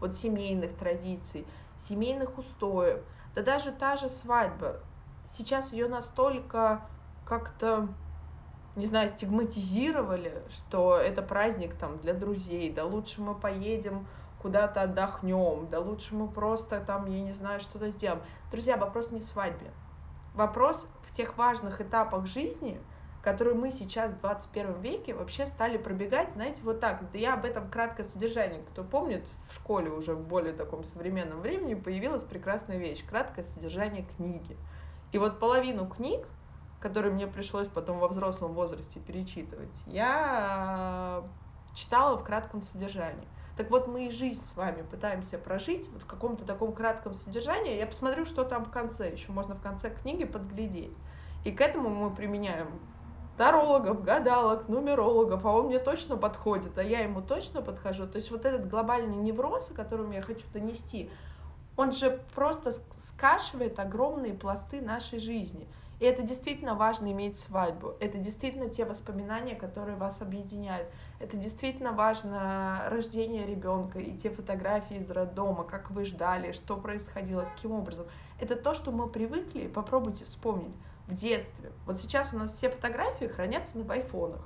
вот 0.00 0.16
семейных 0.16 0.74
традиций, 0.74 1.46
семейных 1.88 2.36
устоев, 2.36 3.00
да 3.36 3.42
даже 3.42 3.70
та 3.70 3.96
же 3.96 4.08
свадьба, 4.08 4.80
сейчас 5.36 5.72
ее 5.72 5.86
настолько 5.86 6.80
как-то 7.24 7.88
не 8.74 8.86
знаю, 8.86 9.08
стигматизировали, 9.08 10.42
что 10.48 10.96
это 10.96 11.20
праздник 11.20 11.74
там 11.74 11.98
для 11.98 12.14
друзей, 12.14 12.72
да 12.72 12.86
лучше 12.86 13.20
мы 13.20 13.34
поедем 13.34 14.06
куда-то 14.42 14.82
отдохнем, 14.82 15.68
да 15.70 15.80
лучше 15.80 16.14
мы 16.14 16.28
просто 16.28 16.80
там, 16.80 17.06
я 17.06 17.20
не 17.20 17.32
знаю, 17.32 17.60
что-то 17.60 17.90
сделаем. 17.90 18.22
Друзья, 18.50 18.76
вопрос 18.76 19.10
не 19.10 19.20
в 19.20 19.24
свадьбе. 19.24 19.70
Вопрос 20.34 20.86
в 21.06 21.14
тех 21.14 21.36
важных 21.38 21.80
этапах 21.80 22.26
жизни, 22.26 22.80
которые 23.22 23.54
мы 23.54 23.70
сейчас 23.70 24.12
в 24.12 24.20
21 24.20 24.80
веке 24.80 25.14
вообще 25.14 25.46
стали 25.46 25.76
пробегать, 25.78 26.30
знаете, 26.34 26.62
вот 26.62 26.80
так. 26.80 27.10
Да 27.12 27.18
я 27.18 27.34
об 27.34 27.44
этом 27.44 27.68
краткое 27.70 28.04
содержание. 28.04 28.62
Кто 28.72 28.82
помнит, 28.82 29.24
в 29.48 29.54
школе 29.54 29.90
уже 29.90 30.14
в 30.14 30.26
более 30.26 30.52
таком 30.52 30.84
современном 30.84 31.40
времени 31.40 31.74
появилась 31.74 32.22
прекрасная 32.22 32.78
вещь. 32.78 33.04
Краткое 33.08 33.44
содержание 33.44 34.04
книги. 34.16 34.56
И 35.12 35.18
вот 35.18 35.38
половину 35.38 35.86
книг 35.86 36.26
который 36.82 37.12
мне 37.12 37.28
пришлось 37.28 37.68
потом 37.68 38.00
во 38.00 38.08
взрослом 38.08 38.52
возрасте 38.52 38.98
перечитывать, 38.98 39.70
я 39.86 41.22
читала 41.74 42.18
в 42.18 42.24
кратком 42.24 42.62
содержании. 42.62 43.26
Так 43.56 43.70
вот, 43.70 43.86
мы 43.86 44.06
и 44.06 44.10
жизнь 44.10 44.42
с 44.44 44.56
вами 44.56 44.82
пытаемся 44.82 45.38
прожить 45.38 45.88
вот 45.92 46.02
в 46.02 46.06
каком-то 46.06 46.44
таком 46.44 46.72
кратком 46.72 47.14
содержании. 47.14 47.76
Я 47.76 47.86
посмотрю, 47.86 48.24
что 48.24 48.44
там 48.44 48.64
в 48.64 48.70
конце. 48.70 49.10
Еще 49.10 49.30
можно 49.30 49.54
в 49.54 49.60
конце 49.60 49.90
книги 49.90 50.24
подглядеть. 50.24 50.92
И 51.44 51.52
к 51.52 51.60
этому 51.60 51.90
мы 51.90 52.14
применяем 52.14 52.68
тарологов, 53.36 54.04
гадалок, 54.04 54.68
нумерологов, 54.68 55.44
а 55.44 55.52
он 55.52 55.66
мне 55.66 55.78
точно 55.78 56.16
подходит, 56.16 56.78
а 56.78 56.82
я 56.82 57.00
ему 57.00 57.20
точно 57.20 57.60
подхожу. 57.60 58.06
То 58.06 58.16
есть 58.16 58.30
вот 58.30 58.44
этот 58.44 58.68
глобальный 58.68 59.16
невроз, 59.16 59.70
о 59.70 59.74
котором 59.74 60.12
я 60.12 60.22
хочу 60.22 60.46
донести, 60.52 61.10
он 61.76 61.92
же 61.92 62.22
просто 62.34 62.72
скашивает 63.08 63.78
огромные 63.78 64.34
пласты 64.34 64.80
нашей 64.80 65.18
жизни– 65.18 65.68
и 66.02 66.04
это 66.04 66.22
действительно 66.24 66.74
важно 66.74 67.12
иметь 67.12 67.38
свадьбу. 67.38 67.94
Это 68.00 68.18
действительно 68.18 68.68
те 68.68 68.84
воспоминания, 68.84 69.54
которые 69.54 69.96
вас 69.96 70.20
объединяют. 70.20 70.88
Это 71.20 71.36
действительно 71.36 71.92
важно 71.92 72.88
рождение 72.88 73.46
ребенка 73.46 74.00
и 74.00 74.16
те 74.16 74.28
фотографии 74.28 74.96
из 74.96 75.08
роддома, 75.12 75.62
как 75.62 75.92
вы 75.92 76.04
ждали, 76.04 76.50
что 76.50 76.76
происходило, 76.76 77.42
каким 77.42 77.70
образом. 77.70 78.06
Это 78.40 78.56
то, 78.56 78.74
что 78.74 78.90
мы 78.90 79.08
привыкли, 79.08 79.68
попробуйте 79.68 80.24
вспомнить 80.24 80.74
в 81.06 81.14
детстве. 81.14 81.70
Вот 81.86 82.00
сейчас 82.00 82.34
у 82.34 82.36
нас 82.36 82.52
все 82.52 82.68
фотографии 82.68 83.26
хранятся 83.26 83.78
на 83.78 83.94
айфонах. 83.94 84.42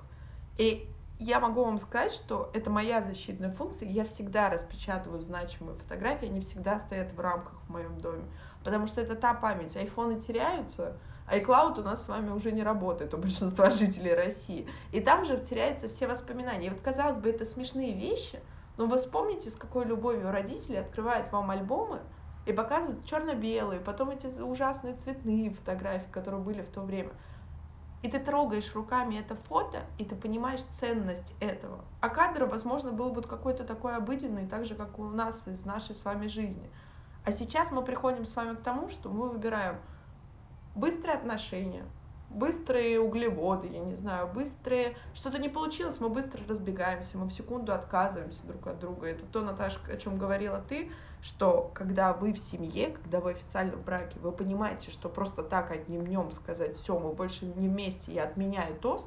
И 0.58 0.86
я 1.18 1.40
могу 1.40 1.64
вам 1.64 1.80
сказать, 1.80 2.12
что 2.12 2.50
это 2.52 2.68
моя 2.68 3.00
защитная 3.00 3.50
функция. 3.50 3.88
Я 3.88 4.04
всегда 4.04 4.50
распечатываю 4.50 5.22
значимые 5.22 5.78
фотографии, 5.78 6.26
они 6.26 6.42
всегда 6.42 6.78
стоят 6.80 7.14
в 7.14 7.18
рамках 7.18 7.54
в 7.62 7.70
моем 7.70 7.98
доме. 8.02 8.24
Потому 8.62 8.86
что 8.86 9.00
это 9.00 9.14
та 9.14 9.32
память. 9.32 9.74
Айфоны 9.74 10.20
теряются, 10.20 10.98
iCloud 11.28 11.80
у 11.80 11.82
нас 11.82 12.04
с 12.04 12.08
вами 12.08 12.30
уже 12.30 12.52
не 12.52 12.62
работает 12.62 13.12
у 13.14 13.18
большинства 13.18 13.70
жителей 13.70 14.14
России. 14.14 14.68
И 14.92 15.00
там 15.00 15.24
же 15.24 15.38
теряются 15.38 15.88
все 15.88 16.06
воспоминания. 16.06 16.68
И 16.68 16.70
вот, 16.70 16.80
казалось 16.80 17.18
бы, 17.18 17.28
это 17.28 17.44
смешные 17.44 17.92
вещи, 17.92 18.40
но 18.76 18.86
вы 18.86 18.98
вспомните, 18.98 19.50
с 19.50 19.56
какой 19.56 19.84
любовью 19.86 20.30
родители 20.30 20.76
открывают 20.76 21.32
вам 21.32 21.50
альбомы 21.50 22.00
и 22.44 22.52
показывают 22.52 23.04
черно-белые, 23.04 23.80
потом 23.80 24.10
эти 24.10 24.26
ужасные 24.26 24.94
цветные 24.94 25.50
фотографии, 25.50 26.10
которые 26.12 26.40
были 26.40 26.62
в 26.62 26.68
то 26.68 26.82
время. 26.82 27.10
И 28.02 28.08
ты 28.08 28.20
трогаешь 28.20 28.72
руками 28.74 29.16
это 29.16 29.34
фото, 29.34 29.80
и 29.98 30.04
ты 30.04 30.14
понимаешь 30.14 30.60
ценность 30.70 31.32
этого. 31.40 31.84
А 32.00 32.08
кадр, 32.08 32.44
возможно, 32.44 32.92
был 32.92 33.08
вот 33.08 33.26
какой-то 33.26 33.64
такой 33.64 33.96
обыденный, 33.96 34.46
так 34.46 34.64
же, 34.64 34.76
как 34.76 34.98
у 35.00 35.04
нас 35.04 35.42
из 35.48 35.64
нашей 35.64 35.96
с 35.96 36.04
вами 36.04 36.28
жизни. 36.28 36.70
А 37.24 37.32
сейчас 37.32 37.72
мы 37.72 37.82
приходим 37.82 38.26
с 38.26 38.36
вами 38.36 38.54
к 38.54 38.60
тому, 38.60 38.90
что 38.90 39.08
мы 39.08 39.28
выбираем– 39.28 39.78
быстрые 40.76 41.16
отношения, 41.16 41.84
быстрые 42.30 43.00
углеводы, 43.00 43.68
я 43.68 43.80
не 43.80 43.94
знаю, 43.94 44.28
быстрые... 44.32 44.96
Что-то 45.14 45.38
не 45.38 45.48
получилось, 45.48 45.98
мы 45.98 46.08
быстро 46.08 46.42
разбегаемся, 46.46 47.16
мы 47.16 47.26
в 47.26 47.32
секунду 47.32 47.72
отказываемся 47.72 48.46
друг 48.46 48.66
от 48.66 48.78
друга. 48.78 49.08
Это 49.08 49.24
то, 49.24 49.40
Наташа, 49.40 49.80
о 49.90 49.96
чем 49.96 50.18
говорила 50.18 50.62
ты, 50.68 50.92
что 51.22 51.70
когда 51.74 52.12
вы 52.12 52.32
в 52.32 52.38
семье, 52.38 52.90
когда 52.90 53.20
вы 53.20 53.30
официально 53.30 53.76
в 53.76 53.84
браке, 53.84 54.18
вы 54.20 54.32
понимаете, 54.32 54.90
что 54.90 55.08
просто 55.08 55.42
так 55.42 55.70
одним 55.70 56.06
днем 56.06 56.30
сказать, 56.32 56.76
все, 56.76 56.98
мы 56.98 57.12
больше 57.12 57.46
не 57.46 57.68
вместе, 57.68 58.12
я 58.12 58.24
отменяю 58.24 58.76
тост, 58.76 59.06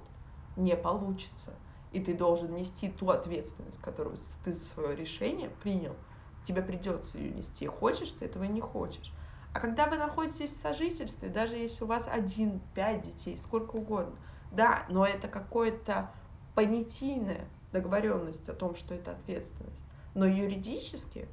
не 0.58 0.76
получится. 0.76 1.54
И 1.92 2.00
ты 2.00 2.14
должен 2.14 2.54
нести 2.56 2.90
ту 2.90 3.10
ответственность, 3.10 3.82
которую 3.82 4.18
ты 4.44 4.54
за 4.54 4.64
свое 4.64 4.96
решение 4.96 5.50
принял. 5.64 5.96
Тебе 6.44 6.62
придется 6.62 7.18
ее 7.18 7.32
нести. 7.32 7.66
Хочешь 7.68 8.12
ты 8.12 8.26
этого 8.26 8.44
не 8.44 8.62
хочешь. 8.62 9.12
А 9.54 9.60
когда 9.60 9.88
вы 9.88 9.98
находитесь 9.98 10.52
в 10.52 10.60
сожительстве, 10.60 11.30
даже 11.30 11.56
если 11.56 11.84
у 11.84 11.88
вас 11.88 12.08
один, 12.08 12.62
пять 12.76 13.02
детей, 13.02 13.38
сколько 13.38 13.78
угодно, 13.78 14.16
да, 14.52 14.86
но 14.90 15.06
это 15.06 15.28
какое-то 15.28 16.12
понятийная 16.56 17.48
договоренность 17.72 18.48
о 18.50 18.54
том, 18.54 18.76
что 18.76 18.94
это 18.94 19.12
ответственность. 19.12 19.80
Но 20.14 20.26
юридически 20.26 21.28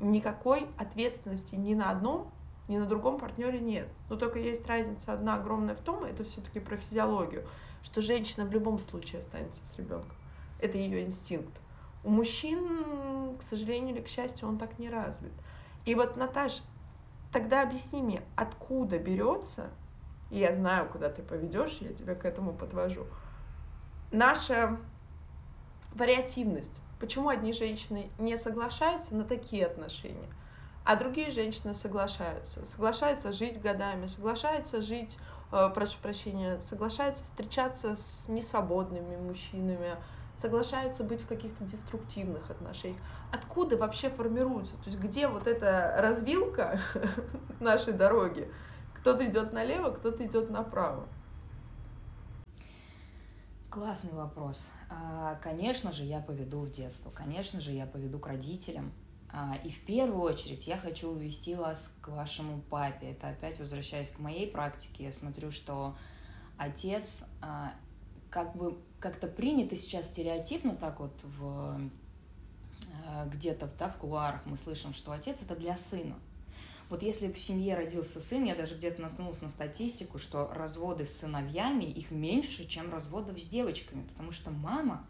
никакой 0.00 0.66
ответственности 0.76 1.54
ни 1.54 1.74
на 1.74 1.90
одном, 1.90 2.30
ни 2.68 2.76
на 2.78 2.86
другом 2.86 3.18
партнере 3.18 3.60
нет. 3.60 3.88
Но 4.08 4.16
только 4.16 4.38
есть 4.38 4.66
разница 4.66 5.12
одна 5.12 5.36
огромная 5.36 5.74
в 5.74 5.80
том, 5.80 6.04
это 6.04 6.24
все-таки 6.24 6.60
про 6.60 6.76
физиологию, 6.76 7.46
что 7.82 8.00
женщина 8.00 8.44
в 8.44 8.52
любом 8.52 8.78
случае 8.80 9.20
останется 9.20 9.64
с 9.64 9.76
ребенком. 9.76 10.16
Это 10.60 10.78
ее 10.78 11.04
инстинкт. 11.04 11.54
У 12.02 12.10
мужчин, 12.10 13.36
к 13.38 13.42
сожалению 13.42 13.94
или 13.94 14.02
к 14.02 14.08
счастью, 14.08 14.48
он 14.48 14.58
так 14.58 14.78
не 14.78 14.88
развит. 14.88 15.32
И 15.84 15.94
вот, 15.94 16.16
Наташ, 16.16 16.62
тогда 17.32 17.62
объясни 17.62 18.02
мне, 18.02 18.22
откуда 18.34 18.98
берется, 18.98 19.70
и 20.30 20.38
я 20.38 20.52
знаю, 20.52 20.88
куда 20.88 21.08
ты 21.08 21.22
поведешь, 21.22 21.78
я 21.80 21.92
тебя 21.92 22.14
к 22.14 22.24
этому 22.24 22.52
подвожу, 22.52 23.06
наша 24.10 24.78
вариативность. 25.94 26.80
Почему 26.98 27.28
одни 27.28 27.52
женщины 27.52 28.10
не 28.18 28.36
соглашаются 28.36 29.14
на 29.14 29.24
такие 29.24 29.66
отношения, 29.66 30.28
а 30.84 30.96
другие 30.96 31.30
женщины 31.30 31.74
соглашаются? 31.74 32.64
Соглашаются 32.66 33.32
жить 33.32 33.60
годами, 33.60 34.06
соглашаются 34.06 34.80
жить, 34.80 35.18
э, 35.52 35.70
прошу 35.74 35.98
прощения, 35.98 36.58
соглашаются 36.60 37.24
встречаться 37.24 37.96
с 37.96 38.28
несвободными 38.28 39.16
мужчинами, 39.16 39.96
соглашаются 40.40 41.02
быть 41.02 41.22
в 41.22 41.26
каких-то 41.26 41.64
деструктивных 41.64 42.50
отношениях. 42.50 43.00
Откуда 43.32 43.76
вообще 43.76 44.10
формируется? 44.10 44.74
То 44.74 44.86
есть 44.86 44.98
где 44.98 45.28
вот 45.28 45.46
эта 45.46 45.94
развилка 45.98 46.80
нашей 47.60 47.94
дороги? 47.94 48.50
Кто-то 48.94 49.24
идет 49.24 49.52
налево, 49.52 49.90
кто-то 49.90 50.24
идет 50.26 50.50
направо. 50.50 51.08
Классный 53.70 54.12
вопрос. 54.12 54.72
А, 54.88 55.34
конечно 55.42 55.92
же, 55.92 56.04
я 56.04 56.20
поведу 56.20 56.60
в 56.60 56.70
детство, 56.70 57.10
конечно 57.10 57.60
же, 57.60 57.72
я 57.72 57.86
поведу 57.86 58.18
к 58.18 58.26
родителям. 58.26 58.92
А, 59.28 59.56
и 59.64 59.70
в 59.70 59.84
первую 59.84 60.22
очередь 60.22 60.66
я 60.66 60.78
хочу 60.78 61.10
увести 61.10 61.54
вас 61.54 61.92
к 62.00 62.08
вашему 62.08 62.62
папе. 62.62 63.10
Это 63.10 63.28
опять 63.28 63.60
возвращаясь 63.60 64.10
к 64.10 64.18
моей 64.18 64.50
практике, 64.50 65.04
я 65.04 65.12
смотрю, 65.12 65.50
что 65.50 65.96
отец 66.56 67.26
а, 67.42 67.74
как 68.30 68.56
бы 68.56 68.78
как-то 69.00 69.26
принято 69.26 69.76
сейчас 69.76 70.06
стереотипно 70.06 70.74
так 70.76 71.00
вот 71.00 71.12
в 71.22 71.90
где-то 73.26 73.70
да, 73.78 73.88
в 73.88 73.96
кулуарах 73.96 74.44
мы 74.46 74.56
слышим, 74.56 74.92
что 74.92 75.12
отец 75.12 75.42
это 75.42 75.54
для 75.54 75.76
сына. 75.76 76.16
Вот 76.88 77.02
если 77.02 77.32
в 77.32 77.38
семье 77.38 77.74
родился 77.74 78.20
сын, 78.20 78.44
я 78.44 78.54
даже 78.54 78.76
где-то 78.76 79.02
наткнулась 79.02 79.42
на 79.42 79.48
статистику, 79.48 80.18
что 80.18 80.48
разводы 80.52 81.04
с 81.04 81.18
сыновьями, 81.18 81.84
их 81.84 82.10
меньше, 82.12 82.66
чем 82.66 82.92
разводов 82.92 83.40
с 83.40 83.46
девочками, 83.46 84.06
потому 84.06 84.30
что 84.30 84.50
мама, 84.50 85.04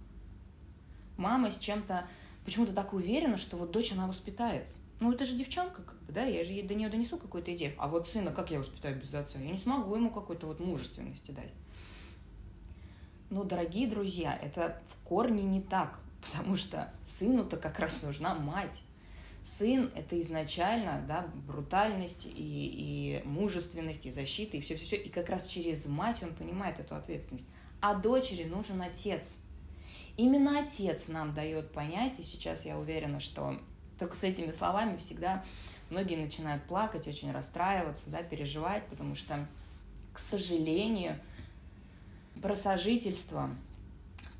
мама 1.18 1.50
с 1.50 1.58
чем-то 1.58 2.06
почему-то 2.44 2.72
так 2.72 2.94
уверена, 2.94 3.36
что 3.36 3.56
вот 3.58 3.72
дочь 3.72 3.92
она 3.92 4.06
воспитает. 4.06 4.66
Ну, 5.00 5.12
это 5.12 5.26
же 5.26 5.36
девчонка, 5.36 5.82
как 5.82 6.00
бы, 6.04 6.12
да, 6.14 6.24
я 6.24 6.42
же 6.42 6.62
до 6.62 6.74
нее 6.74 6.88
донесу 6.88 7.18
какую-то 7.18 7.54
идею. 7.54 7.74
А 7.76 7.88
вот 7.88 8.08
сына, 8.08 8.32
как 8.32 8.50
я 8.50 8.58
воспитаю 8.58 8.98
без 8.98 9.12
отца? 9.12 9.38
Я 9.38 9.50
не 9.50 9.58
смогу 9.58 9.94
ему 9.94 10.10
какой-то 10.10 10.46
вот 10.46 10.60
мужественности 10.60 11.32
дать. 11.32 11.52
Ну, 13.30 13.44
дорогие 13.44 13.88
друзья, 13.88 14.38
это 14.40 14.80
в 14.88 15.08
корне 15.08 15.42
не 15.42 15.60
так, 15.60 15.98
потому 16.22 16.56
что 16.56 16.92
сыну-то 17.04 17.56
как 17.56 17.78
раз 17.78 18.02
нужна 18.02 18.34
мать 18.34 18.82
сын— 19.46 19.92
это 19.94 20.20
изначально 20.20 21.04
да, 21.06 21.28
брутальность 21.46 22.26
и, 22.26 22.32
и 22.34 23.22
мужественность, 23.24 24.04
и 24.04 24.10
защита, 24.10 24.56
и 24.56 24.60
все-все-все. 24.60 24.96
И 24.96 25.08
как 25.08 25.28
раз 25.28 25.46
через 25.46 25.86
мать 25.86 26.20
он 26.24 26.34
понимает 26.34 26.80
эту 26.80 26.96
ответственность. 26.96 27.46
А 27.80 27.94
дочери 27.94 28.42
нужен 28.42 28.82
отец. 28.82 29.38
Именно 30.16 30.58
отец 30.58 31.08
нам 31.08 31.32
дает 31.32 31.70
понять, 31.70 32.18
и 32.18 32.24
сейчас 32.24 32.66
я 32.66 32.76
уверена, 32.76 33.20
что 33.20 33.60
только 34.00 34.16
с 34.16 34.24
этими 34.24 34.50
словами 34.50 34.96
всегда 34.96 35.44
многие 35.90 36.16
начинают 36.16 36.64
плакать, 36.64 37.06
очень 37.06 37.30
расстраиваться, 37.30 38.10
да, 38.10 38.24
переживать, 38.24 38.84
потому 38.88 39.14
что, 39.14 39.46
к 40.12 40.18
сожалению, 40.18 41.20
про 42.42 42.54
сожительство, 42.54 43.50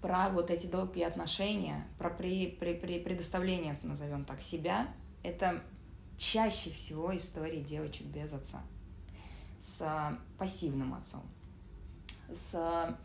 про 0.00 0.28
вот 0.28 0.50
эти 0.50 0.66
долгие 0.66 1.04
отношения, 1.04 1.87
про 1.98 2.11
при, 2.11 2.48
при, 2.48 2.74
при 2.74 2.98
предоставление, 2.98 3.74
назовем 3.82 4.24
так, 4.24 4.40
себя, 4.40 4.88
это 5.22 5.62
чаще 6.16 6.70
всего 6.70 7.16
истории 7.16 7.61
девочек 7.61 8.06
без 8.06 8.32
отца, 8.32 8.61
с 9.59 10.18
пассивным 10.38 10.94
отцом, 10.94 11.22
с, 12.30 12.96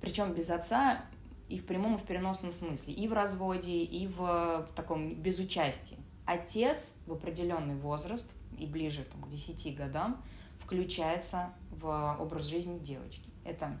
причем 0.00 0.32
без 0.32 0.50
отца 0.50 1.04
и 1.48 1.58
в 1.58 1.66
прямом, 1.66 1.96
и 1.96 1.98
в 1.98 2.02
переносном 2.02 2.52
смысле, 2.52 2.92
и 2.94 3.08
в 3.08 3.12
разводе, 3.12 3.82
и 3.82 4.06
в, 4.06 4.18
в 4.18 4.68
таком 4.74 5.14
безучастии. 5.14 5.96
Отец 6.26 6.94
в 7.06 7.12
определенный 7.12 7.74
возраст 7.74 8.30
и 8.58 8.66
ближе 8.66 9.02
там, 9.04 9.22
к 9.22 9.28
10 9.30 9.74
годам 9.74 10.22
включается 10.58 11.50
в 11.70 12.16
образ 12.20 12.44
жизни 12.44 12.78
девочки. 12.78 13.30
Это 13.44 13.78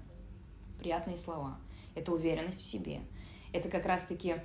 приятные 0.88 1.18
слова, 1.18 1.58
это 1.94 2.12
уверенность 2.12 2.60
в 2.60 2.64
себе. 2.64 3.00
Это 3.52 3.68
как 3.68 3.84
раз-таки 3.84 4.36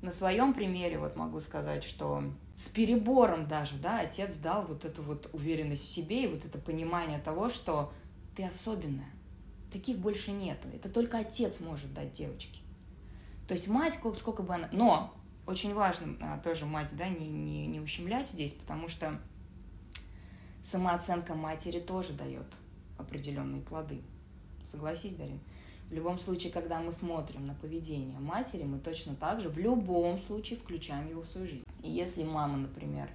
на 0.00 0.10
своем 0.10 0.54
примере 0.54 0.98
вот 0.98 1.16
могу 1.16 1.38
сказать, 1.38 1.84
что 1.84 2.24
с 2.56 2.64
перебором 2.70 3.46
даже, 3.46 3.76
да, 3.76 4.00
отец 4.00 4.36
дал 4.36 4.62
вот 4.62 4.86
эту 4.86 5.02
вот 5.02 5.28
уверенность 5.34 5.84
в 5.84 5.94
себе 5.94 6.24
и 6.24 6.26
вот 6.28 6.46
это 6.46 6.58
понимание 6.58 7.18
того, 7.18 7.50
что 7.50 7.92
ты 8.34 8.42
особенная. 8.42 9.10
Таких 9.70 9.98
больше 9.98 10.32
нету. 10.32 10.66
Это 10.74 10.88
только 10.88 11.18
отец 11.18 11.60
может 11.60 11.92
дать 11.92 12.12
девочке. 12.12 12.60
То 13.46 13.52
есть 13.52 13.68
мать, 13.68 13.98
сколько 14.14 14.42
бы 14.42 14.54
она... 14.54 14.70
Но 14.72 15.12
очень 15.46 15.74
важно 15.74 16.16
а, 16.22 16.38
тоже 16.38 16.64
мать, 16.64 16.90
да, 16.96 17.06
не, 17.10 17.28
не, 17.28 17.66
не 17.66 17.80
ущемлять 17.80 18.30
здесь, 18.30 18.54
потому 18.54 18.88
что 18.88 19.20
самооценка 20.62 21.34
матери 21.34 21.80
тоже 21.80 22.14
дает 22.14 22.46
определенные 22.96 23.60
плоды. 23.60 24.00
Согласись, 24.64 25.14
Дарин? 25.14 25.40
В 25.92 25.94
любом 25.94 26.16
случае, 26.16 26.50
когда 26.50 26.80
мы 26.80 26.90
смотрим 26.90 27.44
на 27.44 27.52
поведение 27.52 28.18
матери, 28.18 28.62
мы 28.62 28.78
точно 28.78 29.14
так 29.14 29.42
же 29.42 29.50
в 29.50 29.58
любом 29.58 30.18
случае 30.18 30.58
включаем 30.58 31.06
его 31.06 31.20
в 31.20 31.28
свою 31.28 31.46
жизнь. 31.46 31.64
И 31.82 31.90
если 31.90 32.24
мама, 32.24 32.56
например, 32.56 33.10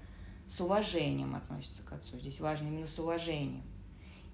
с 0.45 0.61
уважением 0.61 1.33
относится 1.33 1.81
к 1.81 1.91
отцу, 1.91 2.19
здесь 2.19 2.39
важно 2.39 2.67
именно 2.67 2.85
с 2.85 2.99
уважением, 2.99 3.63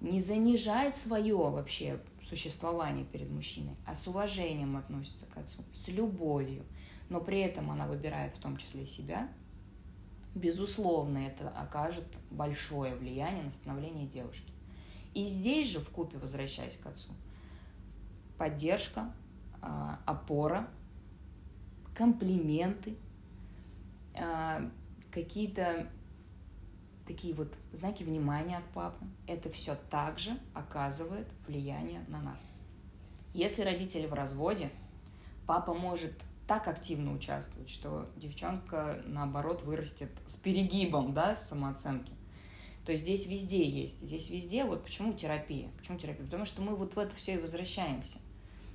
не 0.02 0.20
занижает 0.20 0.98
свое 0.98 1.34
вообще 1.34 1.98
существование 2.22 3.06
перед 3.06 3.30
мужчиной, 3.30 3.76
а 3.86 3.94
с 3.94 4.06
уважением 4.06 4.76
относится 4.76 5.24
к 5.24 5.38
отцу, 5.38 5.64
с 5.72 5.88
любовью, 5.88 6.66
но 7.08 7.22
при 7.22 7.40
этом 7.40 7.70
она 7.70 7.86
выбирает 7.86 8.34
в 8.34 8.40
том 8.40 8.58
числе 8.58 8.86
себя, 8.86 9.26
безусловно, 10.34 11.16
это 11.16 11.48
окажет 11.48 12.04
большое 12.30 12.94
влияние 12.94 13.44
на 13.44 13.50
становление 13.50 14.06
девушки. 14.06 14.52
И 15.14 15.24
здесь 15.28 15.68
же, 15.68 15.80
в 15.80 15.88
купе 15.88 16.18
возвращаясь 16.18 16.76
к 16.76 16.84
отцу, 16.84 17.08
поддержка, 18.44 19.10
а, 19.62 19.98
опора, 20.04 20.68
комплименты, 21.94 22.94
а, 24.14 24.70
какие-то 25.10 25.86
такие 27.06 27.32
вот 27.32 27.54
знаки 27.72 28.02
внимания 28.02 28.58
от 28.58 28.64
папы. 28.74 29.06
Это 29.26 29.48
все 29.48 29.76
также 29.88 30.38
оказывает 30.52 31.26
влияние 31.46 32.04
на 32.08 32.20
нас. 32.20 32.50
Если 33.32 33.62
родители 33.62 34.06
в 34.06 34.12
разводе, 34.12 34.70
папа 35.46 35.72
может 35.72 36.12
так 36.46 36.68
активно 36.68 37.14
участвовать, 37.14 37.70
что 37.70 38.10
девчонка, 38.14 39.02
наоборот, 39.06 39.62
вырастет 39.62 40.10
с 40.26 40.36
перегибом, 40.36 41.14
да, 41.14 41.34
с 41.34 41.48
самооценки. 41.48 42.12
То 42.84 42.92
есть 42.92 43.04
здесь 43.04 43.24
везде 43.24 43.66
есть. 43.66 44.02
Здесь 44.02 44.28
везде, 44.28 44.64
вот 44.64 44.84
почему 44.84 45.14
терапия? 45.14 45.70
Почему 45.78 45.98
терапия? 45.98 46.26
Потому 46.26 46.44
что 46.44 46.60
мы 46.60 46.76
вот 46.76 46.94
в 46.94 46.98
это 46.98 47.16
все 47.16 47.36
и 47.36 47.38
возвращаемся. 47.38 48.18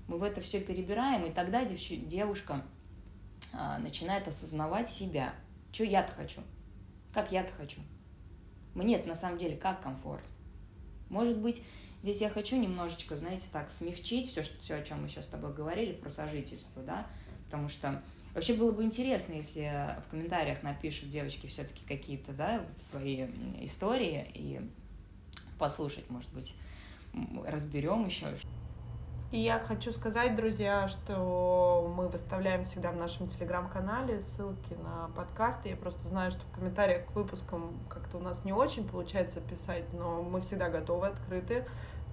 Мы 0.09 0.17
в 0.17 0.23
это 0.23 0.41
все 0.41 0.59
перебираем, 0.59 1.23
и 1.23 1.31
тогда 1.31 1.63
девч... 1.63 1.91
девушка 2.07 2.65
а, 3.53 3.77
начинает 3.77 4.27
осознавать 4.27 4.89
себя. 4.89 5.35
Что 5.71 5.83
я-то 5.83 6.11
хочу? 6.11 6.41
Как 7.13 7.31
я-то 7.31 7.53
хочу? 7.53 7.79
Мне 8.73 8.95
это 8.95 9.07
на 9.07 9.13
самом 9.13 9.37
деле 9.37 9.55
как 9.55 9.83
комфорт? 9.83 10.23
Может 11.09 11.37
быть, 11.37 11.61
здесь 12.01 12.21
я 12.21 12.29
хочу 12.31 12.57
немножечко, 12.57 13.15
знаете, 13.15 13.45
так, 13.51 13.69
смягчить 13.69 14.31
все, 14.31 14.41
что, 14.41 14.59
все, 14.61 14.75
о 14.77 14.83
чем 14.83 15.03
мы 15.03 15.09
сейчас 15.09 15.25
с 15.25 15.27
тобой 15.27 15.53
говорили, 15.53 15.93
про 15.93 16.09
сожительство, 16.09 16.81
да, 16.81 17.05
потому 17.45 17.69
что 17.69 18.01
вообще 18.33 18.55
было 18.55 18.71
бы 18.71 18.83
интересно, 18.83 19.33
если 19.33 19.95
в 20.07 20.09
комментариях 20.09 20.63
напишут 20.63 21.09
девочки 21.09 21.45
все-таки 21.45 21.85
какие-то, 21.85 22.33
да, 22.33 22.65
свои 22.79 23.27
истории 23.61 24.27
и 24.33 24.59
послушать, 25.59 26.09
может 26.09 26.33
быть, 26.33 26.55
разберем 27.45 28.07
еще. 28.07 28.35
И 29.31 29.37
я 29.37 29.59
хочу 29.59 29.91
сказать, 29.91 30.35
друзья, 30.35 30.87
что 30.87 31.93
мы 31.95 32.07
выставляем 32.07 32.63
всегда 32.63 32.89
в 32.89 32.97
нашем 32.97 33.27
телеграм-канале 33.27 34.21
ссылки 34.21 34.73
на 34.83 35.11
подкасты. 35.15 35.69
Я 35.69 35.75
просто 35.75 36.07
знаю, 36.07 36.31
что 36.31 36.41
в 36.47 36.51
комментариях 36.51 37.05
к 37.05 37.11
выпускам 37.15 37.77
как-то 37.89 38.17
у 38.17 38.21
нас 38.21 38.43
не 38.43 38.53
очень 38.53 38.87
получается 38.87 39.39
писать, 39.39 39.83
но 39.93 40.23
мы 40.23 40.41
всегда 40.41 40.69
готовы, 40.69 41.07
открыты. 41.07 41.63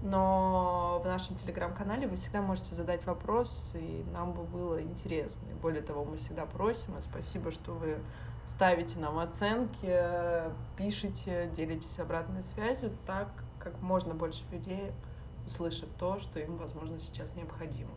Но 0.03 1.01
в 1.03 1.07
нашем 1.07 1.37
телеграм-канале 1.37 2.07
вы 2.07 2.17
всегда 2.17 2.43
можете 2.43 2.75
задать 2.75 3.07
вопрос, 3.07 3.73
и 3.73 4.05
нам 4.13 4.35
бы 4.35 4.43
было 4.43 4.83
интересно. 4.83 5.49
И 5.49 5.55
более 5.55 5.81
того, 5.81 6.05
мы 6.05 6.19
всегда 6.19 6.45
просим, 6.45 6.99
и 6.99 7.01
спасибо, 7.01 7.51
что 7.51 7.73
вы 7.73 7.97
ставите 8.51 8.99
нам 8.99 9.19
оценки, 9.19 10.03
пишите, 10.77 11.51
делитесь 11.57 11.99
обратной 11.99 12.43
связью 12.43 12.91
так, 13.07 13.29
как 13.59 13.81
можно 13.81 14.13
больше 14.13 14.45
людей 14.53 14.93
услышат 15.47 15.89
то, 15.97 16.21
что 16.21 16.41
им, 16.41 16.57
возможно, 16.57 16.99
сейчас 16.99 17.35
необходимо. 17.35 17.93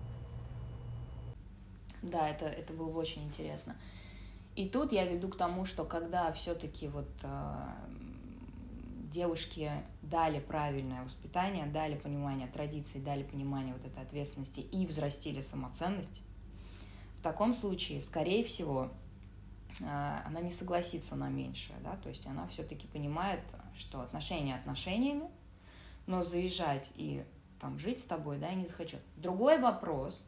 Да, 2.01 2.29
это, 2.29 2.45
это 2.45 2.73
было 2.73 2.89
бы 2.89 2.99
очень 2.99 3.23
интересно. 3.23 3.75
И 4.55 4.67
тут 4.67 4.91
я 4.91 5.05
веду 5.05 5.29
к 5.29 5.38
тому, 5.38 5.65
что 5.65 5.85
когда 5.85 6.31
все-таки 6.33 6.88
вот 6.88 7.09
э, 7.23 7.67
девушки 9.09 9.71
дали 10.01 10.39
правильное 10.39 11.03
воспитание, 11.03 11.65
дали 11.65 11.95
понимание 11.95 12.47
традиций, 12.47 13.01
дали 13.01 13.23
понимание 13.23 13.73
вот 13.73 13.85
этой 13.85 14.03
ответственности 14.03 14.62
и 14.62 14.85
взрастили 14.85 15.41
самоценность, 15.41 16.21
в 17.17 17.21
таком 17.21 17.53
случае, 17.53 18.01
скорее 18.01 18.43
всего, 18.43 18.89
э, 19.81 20.21
она 20.25 20.41
не 20.41 20.51
согласится 20.51 21.15
на 21.15 21.29
меньшее, 21.29 21.77
да, 21.83 21.97
то 21.97 22.09
есть 22.09 22.25
она 22.27 22.47
все-таки 22.47 22.88
понимает, 22.88 23.41
что 23.75 24.01
отношения 24.01 24.55
отношениями, 24.55 25.29
но 26.07 26.23
заезжать 26.23 26.91
и 26.95 27.23
там 27.60 27.78
жить 27.80 28.00
с 28.00 28.06
тобой, 28.06 28.38
да, 28.38 28.50
я 28.50 28.56
не 28.56 28.65
захочу. 28.65 28.98
Другой 29.17 29.60
вопрос, 29.60 30.26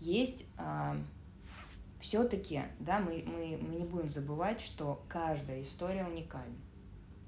есть 0.00 0.42
э, 0.42 0.46
а, 0.58 0.96
все-таки, 2.00 2.62
да, 2.80 2.98
мы, 2.98 3.24
мы, 3.26 3.56
мы 3.56 3.74
не 3.76 3.84
будем 3.84 4.08
забывать, 4.08 4.60
что 4.60 5.04
каждая 5.08 5.62
история 5.62 6.04
уникальна, 6.04 6.56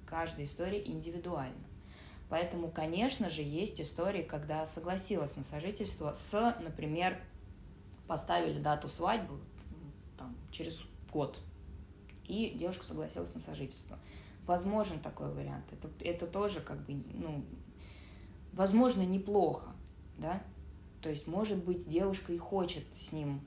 каждая 0.07 0.47
история 0.47 0.85
индивидуальна. 0.85 1.55
Поэтому, 2.29 2.69
конечно 2.69 3.31
же, 3.31 3.43
есть 3.43 3.81
истории, 3.81 4.23
когда 4.23 4.67
согласилась 4.67 5.37
на 5.37 5.45
сожительство 5.45 6.15
с, 6.15 6.57
например, 6.61 7.21
поставили 8.09 8.59
дату 8.59 8.89
свадьбы 8.89 9.39
там, 10.19 10.35
через 10.51 10.83
год, 11.13 11.39
и 12.27 12.51
девушка 12.59 12.85
согласилась 12.85 13.35
на 13.35 13.41
сожительство. 13.41 13.99
Возможен 14.47 14.99
такой 14.99 15.33
вариант. 15.33 15.65
Это, 15.73 15.89
это 16.01 16.27
тоже 16.27 16.61
как 16.61 16.85
бы, 16.85 16.95
ну, 17.13 17.45
возможно, 18.55 19.03
неплохо, 19.03 19.67
да, 20.19 20.43
то 21.01 21.11
есть, 21.11 21.27
может 21.27 21.65
быть, 21.65 21.89
девушка 21.89 22.33
и 22.33 22.39
хочет 22.39 22.85
с 22.99 23.13
ним 23.13 23.41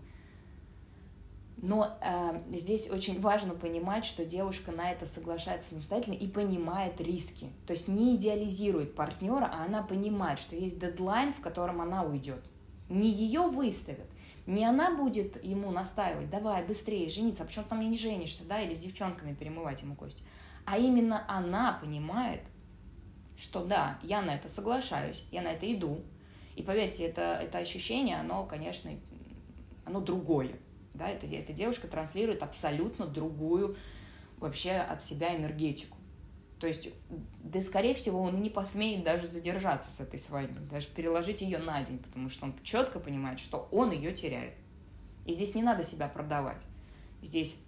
но 1.59 1.97
э, 2.01 2.39
здесь 2.55 2.89
очень 2.91 3.19
важно 3.19 3.55
понимать, 3.55 4.05
что 4.05 4.25
девушка 4.25 4.71
на 4.71 4.91
это 4.91 5.07
соглашается 5.07 5.71
самостоятельно 5.71 6.13
и 6.13 6.27
понимает 6.27 7.01
риски. 7.01 7.49
То 7.65 7.73
есть 7.73 7.87
не 7.87 8.15
идеализирует 8.15 8.93
партнера, 8.93 9.49
а 9.51 9.65
она 9.65 9.81
понимает, 9.81 10.37
что 10.37 10.55
есть 10.55 10.79
дедлайн, 10.79 11.33
в 11.33 11.41
котором 11.41 11.81
она 11.81 12.03
уйдет. 12.03 12.43
Не 12.89 13.09
ее 13.09 13.41
выставят, 13.41 14.05
не 14.45 14.65
она 14.65 14.95
будет 14.95 15.43
ему 15.43 15.71
настаивать, 15.71 16.29
давай 16.29 16.63
быстрее 16.63 17.09
жениться, 17.09 17.43
а 17.43 17.45
почему 17.47 17.63
ты 17.63 17.69
там 17.71 17.79
не 17.79 17.97
женишься, 17.97 18.43
да, 18.47 18.61
или 18.61 18.75
с 18.75 18.79
девчонками 18.79 19.33
перемывать 19.33 19.81
ему 19.81 19.95
кость. 19.95 20.21
А 20.65 20.77
именно 20.77 21.25
она 21.27 21.79
понимает, 21.81 22.41
что 23.37 23.63
да, 23.63 23.99
я 24.01 24.21
на 24.21 24.35
это 24.35 24.49
соглашаюсь, 24.49 25.23
я 25.31 25.41
на 25.41 25.49
это 25.49 25.71
иду. 25.71 26.01
И 26.55 26.63
поверьте, 26.63 27.05
это, 27.05 27.39
это 27.41 27.59
ощущение, 27.59 28.17
оно, 28.17 28.45
конечно, 28.45 28.91
оно 29.85 30.01
другое. 30.01 30.55
Да? 30.93 31.07
Это, 31.07 31.27
эта 31.27 31.53
девушка 31.53 31.87
транслирует 31.87 32.41
абсолютно 32.41 33.05
другую 33.05 33.77
вообще 34.39 34.71
от 34.71 35.01
себя 35.01 35.35
энергетику. 35.35 35.97
То 36.59 36.65
есть, 36.65 36.89
да, 37.43 37.61
скорее 37.61 37.93
всего, 37.93 38.19
он 38.19 38.37
и 38.37 38.39
не 38.39 38.49
посмеет 38.49 39.03
даже 39.03 39.27
задержаться 39.27 39.91
с 39.91 39.99
этой 39.99 40.19
свадьбой, 40.19 40.65
даже 40.65 40.87
переложить 40.87 41.41
ее 41.41 41.59
на 41.59 41.83
день, 41.83 41.99
потому 41.99 42.29
что 42.29 42.45
он 42.45 42.55
четко 42.63 42.99
понимает, 42.99 43.39
что 43.39 43.67
он 43.71 43.91
ее 43.91 44.11
теряет. 44.11 44.55
И 45.27 45.33
здесь 45.33 45.53
не 45.53 45.61
надо 45.61 45.83
себя 45.83 46.07
продавать. 46.07 46.61
Здесь 47.21 47.59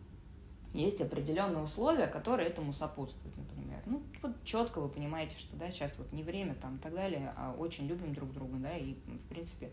есть 0.73 1.01
определенные 1.01 1.63
условия, 1.63 2.07
которые 2.07 2.49
этому 2.49 2.73
сопутствуют, 2.73 3.35
например. 3.37 3.81
Ну, 3.85 4.03
вот 4.21 4.31
четко 4.43 4.79
вы 4.79 4.89
понимаете, 4.89 5.37
что, 5.37 5.55
да, 5.55 5.71
сейчас 5.71 5.97
вот 5.97 6.11
не 6.11 6.23
время 6.23 6.55
там 6.55 6.77
и 6.77 6.79
так 6.79 6.93
далее, 6.93 7.33
а 7.35 7.55
очень 7.57 7.87
любим 7.87 8.13
друг 8.13 8.31
друга, 8.31 8.57
да, 8.57 8.77
и, 8.77 8.93
в 8.93 9.29
принципе, 9.29 9.71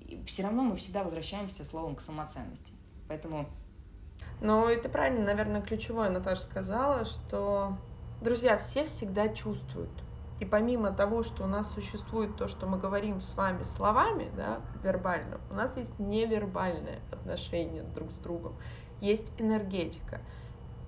и 0.00 0.22
все 0.24 0.42
равно 0.42 0.62
мы 0.62 0.76
всегда 0.76 1.02
возвращаемся 1.02 1.64
словом 1.64 1.96
к 1.96 2.00
самоценности. 2.00 2.72
Поэтому... 3.08 3.48
Ну, 4.40 4.66
это 4.68 4.88
правильно, 4.90 5.24
наверное, 5.24 5.62
ключевое 5.62 6.10
Наташа 6.10 6.42
сказала, 6.42 7.06
что, 7.06 7.78
друзья, 8.20 8.58
все 8.58 8.84
всегда 8.84 9.28
чувствуют. 9.28 9.90
И 10.40 10.44
помимо 10.44 10.92
того, 10.92 11.22
что 11.22 11.44
у 11.44 11.46
нас 11.46 11.72
существует 11.72 12.36
то, 12.36 12.46
что 12.46 12.66
мы 12.66 12.78
говорим 12.78 13.22
с 13.22 13.34
вами 13.34 13.62
словами, 13.62 14.30
да, 14.36 14.60
вербально, 14.82 15.40
у 15.50 15.54
нас 15.54 15.74
есть 15.78 15.98
невербальное 15.98 17.00
отношение 17.10 17.82
друг 17.82 18.10
с 18.10 18.16
другом 18.16 18.56
есть 19.00 19.30
энергетика. 19.38 20.20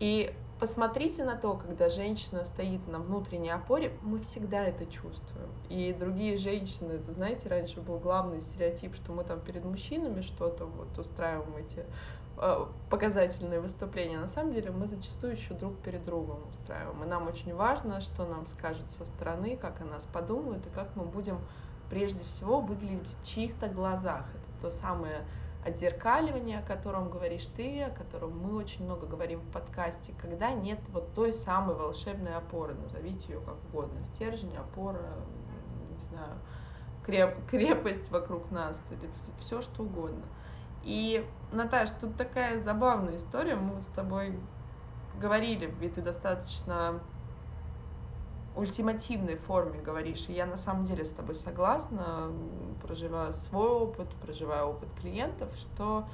И 0.00 0.32
посмотрите 0.58 1.24
на 1.24 1.36
то, 1.36 1.54
когда 1.54 1.88
женщина 1.88 2.44
стоит 2.44 2.86
на 2.88 2.98
внутренней 2.98 3.50
опоре, 3.50 3.92
мы 4.02 4.20
всегда 4.20 4.64
это 4.64 4.86
чувствуем. 4.86 5.48
И 5.68 5.92
другие 5.92 6.36
женщины, 6.36 6.92
это, 6.92 7.12
знаете, 7.12 7.48
раньше 7.48 7.80
был 7.80 7.98
главный 7.98 8.40
стереотип, 8.40 8.94
что 8.94 9.12
мы 9.12 9.24
там 9.24 9.40
перед 9.40 9.64
мужчинами 9.64 10.20
что-то 10.22 10.66
вот 10.66 10.98
устраиваем 10.98 11.56
эти 11.56 11.84
э, 12.38 12.66
показательные 12.90 13.60
выступления. 13.60 14.18
На 14.18 14.28
самом 14.28 14.52
деле 14.52 14.70
мы 14.70 14.86
зачастую 14.86 15.34
еще 15.34 15.54
друг 15.54 15.76
перед 15.78 16.04
другом 16.04 16.40
устраиваем. 16.48 17.02
И 17.02 17.06
нам 17.06 17.28
очень 17.28 17.54
важно, 17.54 18.00
что 18.00 18.26
нам 18.26 18.46
скажут 18.46 18.90
со 18.92 19.04
стороны, 19.04 19.56
как 19.56 19.80
о 19.80 19.84
нас 19.84 20.06
подумают 20.12 20.66
и 20.66 20.70
как 20.70 20.94
мы 20.96 21.04
будем 21.04 21.38
прежде 21.90 22.22
всего 22.24 22.60
выглядеть 22.60 23.08
в 23.22 23.26
чьих-то 23.26 23.68
глазах. 23.68 24.26
Это 24.34 24.70
то 24.70 24.76
самое 24.76 25.24
отзеркаливание, 25.64 26.60
о 26.60 26.62
котором 26.62 27.10
говоришь 27.10 27.46
ты, 27.56 27.82
о 27.82 27.90
котором 27.90 28.38
мы 28.38 28.56
очень 28.56 28.84
много 28.84 29.06
говорим 29.06 29.40
в 29.40 29.50
подкасте, 29.50 30.12
когда 30.20 30.52
нет 30.52 30.78
вот 30.92 31.12
той 31.14 31.32
самой 31.32 31.76
волшебной 31.76 32.34
опоры, 32.34 32.74
назовите 32.74 33.32
ее 33.32 33.40
как 33.40 33.56
угодно, 33.68 34.02
стержень, 34.14 34.56
опора, 34.56 35.02
не 35.90 36.06
знаю, 36.08 36.38
креп, 37.04 37.34
крепость 37.50 38.10
вокруг 38.10 38.50
нас, 38.50 38.80
или 38.90 39.10
все 39.40 39.60
что 39.60 39.82
угодно. 39.82 40.22
И, 40.84 41.26
Наташ, 41.52 41.90
тут 42.00 42.16
такая 42.16 42.60
забавная 42.60 43.16
история, 43.16 43.56
мы 43.56 43.82
с 43.82 43.86
тобой 43.96 44.38
говорили, 45.20 45.74
и 45.80 45.88
ты 45.88 46.00
достаточно 46.00 47.00
ультимативной 48.58 49.36
форме 49.36 49.80
говоришь, 49.80 50.26
и 50.28 50.32
я 50.32 50.44
на 50.44 50.56
самом 50.56 50.84
деле 50.84 51.04
с 51.04 51.10
тобой 51.10 51.34
согласна, 51.36 52.32
проживая 52.82 53.32
свой 53.32 53.68
опыт, 53.68 54.08
проживая 54.20 54.64
опыт 54.64 54.88
клиентов, 55.00 55.48
что 55.56 56.04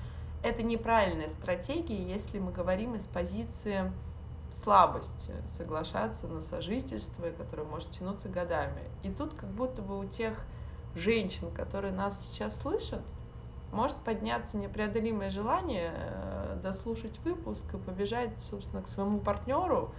это 0.43 0.63
неправильная 0.63 1.31
стратегия, 1.31 2.03
если 2.03 2.39
мы 2.39 2.53
говорим 2.53 2.95
из 2.95 3.05
позиции 3.05 3.91
слабости, 4.63 5.33
соглашаться 5.57 6.29
на 6.29 6.43
сожительство, 6.43 7.31
которое 7.31 7.65
может 7.65 7.91
тянуться 7.93 8.29
годами. 8.29 8.83
И 9.03 9.11
тут 9.11 9.35
как 9.35 9.49
будто 9.51 9.81
бы 9.83 9.99
у 9.99 10.05
тех 10.05 10.39
женщин, 10.95 11.51
которые 11.51 11.93
нас 11.93 12.23
сейчас 12.25 12.59
слышат, 12.59 13.03
может 13.73 13.97
подняться 13.97 14.57
непреодолимое 14.57 15.31
желание 15.31 15.93
э, 15.95 16.59
дослушать 16.63 17.19
выпуск 17.25 17.65
и 17.73 17.77
побежать, 17.77 18.31
собственно, 18.51 18.83
к 18.83 18.89
своему 18.89 19.19
партнеру, 19.19 19.93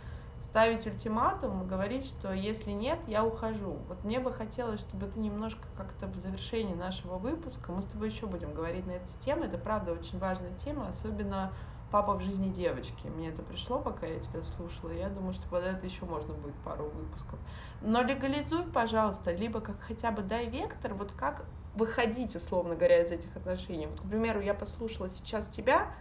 ставить 0.45 0.85
ультиматум 0.85 1.67
говорить, 1.67 2.05
что 2.05 2.31
если 2.31 2.71
нет, 2.71 2.99
я 3.07 3.25
ухожу. 3.25 3.77
Вот 3.87 4.03
мне 4.03 4.19
бы 4.19 4.31
хотелось, 4.31 4.79
чтобы 4.79 5.07
ты 5.07 5.19
немножко 5.19 5.67
как-то 5.75 6.07
в 6.07 6.15
завершении 6.17 6.75
нашего 6.75 7.17
выпуска, 7.17 7.71
мы 7.71 7.81
с 7.81 7.85
тобой 7.85 8.09
еще 8.09 8.25
будем 8.27 8.53
говорить 8.53 8.85
на 8.87 8.91
эти 8.91 9.11
темы, 9.23 9.45
это 9.45 9.57
правда 9.57 9.91
очень 9.91 10.19
важная 10.19 10.53
тема, 10.57 10.87
особенно 10.87 11.51
папа 11.91 12.13
в 12.13 12.21
жизни 12.21 12.49
девочки. 12.49 13.07
Мне 13.07 13.29
это 13.29 13.41
пришло, 13.41 13.79
пока 13.79 14.05
я 14.05 14.19
тебя 14.19 14.43
слушала, 14.43 14.91
я 14.91 15.09
думаю, 15.09 15.33
что 15.33 15.47
под 15.49 15.63
это 15.63 15.85
еще 15.85 16.05
можно 16.05 16.33
будет 16.33 16.55
пару 16.63 16.85
выпусков. 16.85 17.39
Но 17.81 18.01
легализуй, 18.01 18.63
пожалуйста, 18.63 19.31
либо 19.31 19.61
как 19.61 19.79
хотя 19.81 20.11
бы 20.11 20.21
дай 20.21 20.47
вектор, 20.49 20.93
вот 20.93 21.11
как 21.11 21.45
выходить, 21.75 22.35
условно 22.35 22.75
говоря, 22.75 23.01
из 23.01 23.11
этих 23.11 23.35
отношений. 23.35 23.87
Вот, 23.87 23.99
к 23.99 24.03
примеру, 24.03 24.41
я 24.41 24.53
послушала 24.53 25.09
сейчас 25.09 25.45
тебя, 25.47 25.91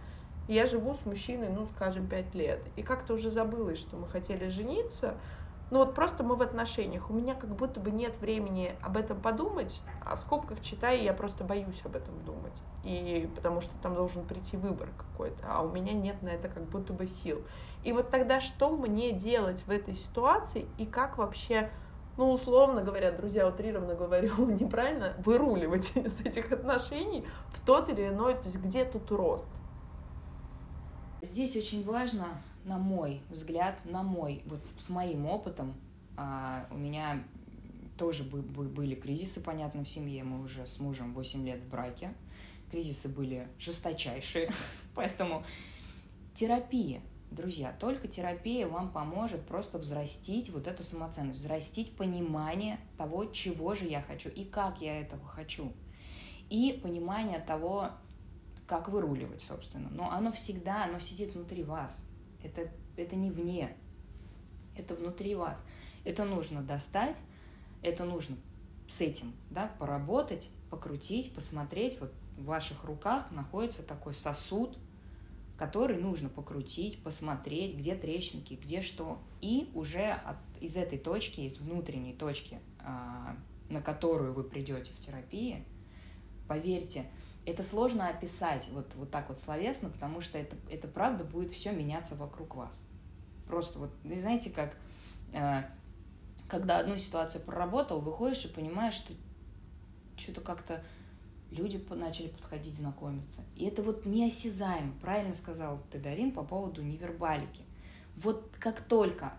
я 0.47 0.65
живу 0.67 0.95
с 0.95 1.05
мужчиной, 1.05 1.49
ну, 1.49 1.67
скажем, 1.75 2.07
пять 2.07 2.33
лет. 2.35 2.61
И 2.75 2.83
как-то 2.83 3.13
уже 3.13 3.29
забылось, 3.29 3.79
что 3.79 3.97
мы 3.97 4.07
хотели 4.07 4.49
жениться, 4.49 5.15
ну 5.71 5.79
вот 5.79 5.95
просто 5.95 6.23
мы 6.23 6.35
в 6.35 6.43
отношениях, 6.43 7.09
у 7.09 7.13
меня 7.13 7.33
как 7.33 7.49
будто 7.49 7.79
бы 7.79 7.89
нет 7.89 8.13
времени 8.21 8.75
об 8.83 8.97
этом 8.97 9.19
подумать, 9.19 9.81
а 10.05 10.15
в 10.15 10.19
скобках 10.19 10.61
читаю, 10.61 11.01
я 11.01 11.11
просто 11.11 11.43
боюсь 11.43 11.81
об 11.83 11.95
этом 11.95 12.13
думать. 12.23 12.53
И 12.83 13.27
потому 13.33 13.61
что 13.61 13.71
там 13.81 13.95
должен 13.95 14.23
прийти 14.25 14.57
выбор 14.57 14.89
какой-то, 14.95 15.43
а 15.47 15.63
у 15.63 15.71
меня 15.71 15.93
нет 15.93 16.21
на 16.21 16.29
это 16.29 16.49
как 16.49 16.63
будто 16.65 16.93
бы 16.93 17.07
сил. 17.07 17.41
И 17.83 17.91
вот 17.93 18.11
тогда 18.11 18.41
что 18.41 18.69
мне 18.69 19.11
делать 19.11 19.63
в 19.65 19.71
этой 19.71 19.95
ситуации 19.95 20.67
и 20.77 20.85
как 20.85 21.17
вообще, 21.17 21.71
ну 22.15 22.31
условно 22.31 22.83
говоря, 22.83 23.11
друзья, 23.11 23.47
утрированно 23.47 23.95
говорю, 23.95 24.45
неправильно, 24.45 25.13
выруливать 25.17 25.91
из 25.95 26.19
этих 26.19 26.51
отношений 26.51 27.25
в 27.47 27.65
тот 27.65 27.89
или 27.89 28.07
иной, 28.07 28.35
то 28.35 28.45
есть 28.45 28.57
где 28.57 28.85
тут 28.85 29.09
рост? 29.09 29.45
Здесь 31.21 31.55
очень 31.55 31.83
важно 31.83 32.41
на 32.65 32.77
мой 32.77 33.21
взгляд, 33.29 33.77
на 33.85 34.03
мой, 34.03 34.41
вот 34.45 34.59
с 34.77 34.89
моим 34.89 35.27
опытом, 35.27 35.75
а, 36.17 36.67
у 36.71 36.77
меня 36.77 37.23
тоже 37.97 38.23
были 38.23 38.95
кризисы, 38.95 39.39
понятно, 39.41 39.83
в 39.83 39.89
семье. 39.89 40.23
Мы 40.23 40.43
уже 40.43 40.67
с 40.67 40.79
мужем 40.79 41.13
8 41.13 41.45
лет 41.45 41.61
в 41.61 41.69
браке. 41.69 42.13
Кризисы 42.71 43.07
были 43.07 43.47
жесточайшие. 43.59 44.51
Поэтому 44.95 45.43
терапия, 46.33 47.01
друзья, 47.31 47.73
только 47.79 48.07
терапия 48.07 48.67
вам 48.67 48.91
поможет 48.91 49.45
просто 49.45 49.77
взрастить 49.77 50.49
вот 50.49 50.67
эту 50.67 50.83
самоценность, 50.83 51.39
взрастить 51.39 51.95
понимание 51.95 52.79
того, 52.97 53.25
чего 53.25 53.75
же 53.75 53.85
я 53.85 54.01
хочу 54.01 54.29
и 54.29 54.43
как 54.43 54.81
я 54.81 54.99
этого 54.99 55.25
хочу. 55.25 55.71
И 56.49 56.79
понимание 56.83 57.39
того, 57.39 57.91
как 58.67 58.89
выруливать, 58.89 59.41
собственно. 59.41 59.89
Но 59.89 60.11
оно 60.11 60.31
всегда, 60.31 60.85
оно 60.85 60.99
сидит 60.99 61.35
внутри 61.35 61.63
вас. 61.63 62.03
Это, 62.43 62.71
это 62.97 63.15
не 63.15 63.31
вне, 63.31 63.75
это 64.75 64.95
внутри 64.95 65.35
вас. 65.35 65.63
Это 66.03 66.25
нужно 66.25 66.61
достать, 66.61 67.21
это 67.81 68.05
нужно 68.05 68.35
с 68.87 69.01
этим 69.01 69.33
да, 69.49 69.71
поработать, 69.79 70.49
покрутить, 70.69 71.33
посмотреть. 71.33 71.99
Вот 71.99 72.13
в 72.37 72.45
ваших 72.45 72.83
руках 72.83 73.31
находится 73.31 73.81
такой 73.81 74.13
сосуд, 74.13 74.77
который 75.57 75.97
нужно 75.97 76.29
покрутить, 76.29 77.01
посмотреть, 77.01 77.75
где 77.75 77.95
трещинки, 77.95 78.55
где 78.55 78.81
что. 78.81 79.19
И 79.41 79.71
уже 79.73 80.11
от, 80.11 80.37
из 80.59 80.75
этой 80.75 80.99
точки, 80.99 81.41
из 81.41 81.59
внутренней 81.59 82.13
точки, 82.13 82.59
а, 82.79 83.35
на 83.69 83.81
которую 83.81 84.33
вы 84.33 84.43
придете 84.43 84.91
в 84.91 84.99
терапии, 84.99 85.65
поверьте, 86.47 87.05
это 87.45 87.63
сложно 87.63 88.07
описать 88.07 88.67
вот, 88.71 88.87
вот 88.95 89.11
так 89.11 89.29
вот 89.29 89.39
словесно, 89.39 89.89
потому 89.89 90.21
что 90.21 90.37
это, 90.37 90.55
это 90.69 90.87
правда 90.87 91.23
будет 91.23 91.51
все 91.51 91.71
меняться 91.71 92.15
вокруг 92.15 92.55
вас. 92.55 92.81
Просто 93.47 93.77
вот, 93.77 93.91
знаете, 94.03 94.49
как 94.49 94.75
э, 95.33 95.63
когда 96.47 96.79
одну 96.79 96.97
ситуацию 96.97 97.43
проработал, 97.43 98.01
выходишь 98.01 98.45
и 98.45 98.47
понимаешь, 98.47 98.95
что 98.95 99.13
что-то 100.17 100.41
как-то 100.41 100.83
люди 101.51 101.83
начали 101.89 102.27
подходить, 102.27 102.77
знакомиться. 102.77 103.41
И 103.55 103.65
это 103.65 103.83
вот 103.83 104.05
неосязаемо, 104.05 104.93
правильно 104.99 105.33
сказал 105.33 105.79
ты, 105.91 105.99
Дарин, 105.99 106.31
по 106.31 106.43
поводу 106.43 106.81
невербалики. 106.81 107.61
Вот 108.17 108.55
как 108.59 108.81
только 108.81 109.33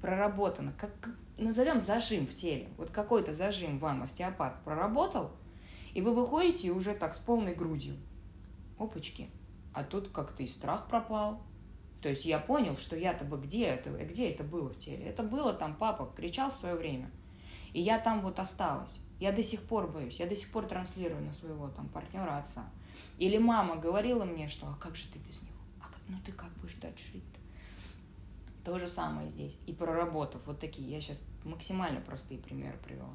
проработано, 0.00 0.72
как 0.78 1.10
назовем 1.36 1.80
зажим 1.80 2.26
в 2.26 2.34
теле, 2.34 2.68
вот 2.78 2.90
какой-то 2.90 3.34
зажим 3.34 3.78
вам 3.78 4.02
остеопат 4.02 4.64
проработал– 4.64 5.32
и 5.94 6.00
вы 6.00 6.14
выходите 6.14 6.70
уже 6.70 6.94
так 6.94 7.14
с 7.14 7.18
полной 7.18 7.54
грудью. 7.54 7.96
Опачки. 8.78 9.28
А 9.72 9.84
тут 9.84 10.08
как-то 10.08 10.42
и 10.42 10.46
страх 10.46 10.88
пропал. 10.88 11.42
То 12.00 12.08
есть 12.08 12.24
я 12.24 12.38
понял, 12.38 12.76
что 12.76 12.96
я-то 12.96 13.24
бы 13.24 13.38
где 13.38 13.66
это, 13.66 13.90
где 13.90 14.30
это 14.30 14.42
было 14.42 14.68
в 14.70 14.78
теле. 14.78 15.04
Это 15.04 15.22
было 15.22 15.52
там, 15.52 15.74
папа 15.74 16.10
кричал 16.16 16.50
в 16.50 16.56
свое 16.56 16.74
время. 16.74 17.10
И 17.72 17.80
я 17.80 17.98
там 17.98 18.22
вот 18.22 18.38
осталась. 18.38 19.00
Я 19.20 19.32
до 19.32 19.42
сих 19.42 19.62
пор 19.62 19.86
боюсь, 19.86 20.18
я 20.18 20.26
до 20.26 20.34
сих 20.34 20.50
пор 20.50 20.66
транслирую 20.66 21.22
на 21.22 21.32
своего 21.32 21.68
там 21.68 21.88
партнера 21.88 22.38
отца. 22.38 22.68
Или 23.18 23.38
мама 23.38 23.76
говорила 23.76 24.24
мне, 24.24 24.48
что 24.48 24.66
а 24.66 24.76
как 24.80 24.96
же 24.96 25.06
ты 25.08 25.18
без 25.20 25.42
него? 25.42 25.54
А 25.80 25.84
как, 25.84 26.00
ну 26.08 26.16
ты 26.24 26.32
как 26.32 26.50
будешь 26.54 26.74
дальше 26.74 27.04
жить-то? 27.12 27.40
То 28.64 28.78
же 28.78 28.88
самое 28.88 29.28
здесь. 29.28 29.58
И 29.66 29.72
проработав 29.72 30.42
вот 30.44 30.58
такие, 30.58 30.90
я 30.90 31.00
сейчас 31.00 31.20
максимально 31.44 32.00
простые 32.00 32.40
примеры 32.40 32.78
привела 32.78 33.14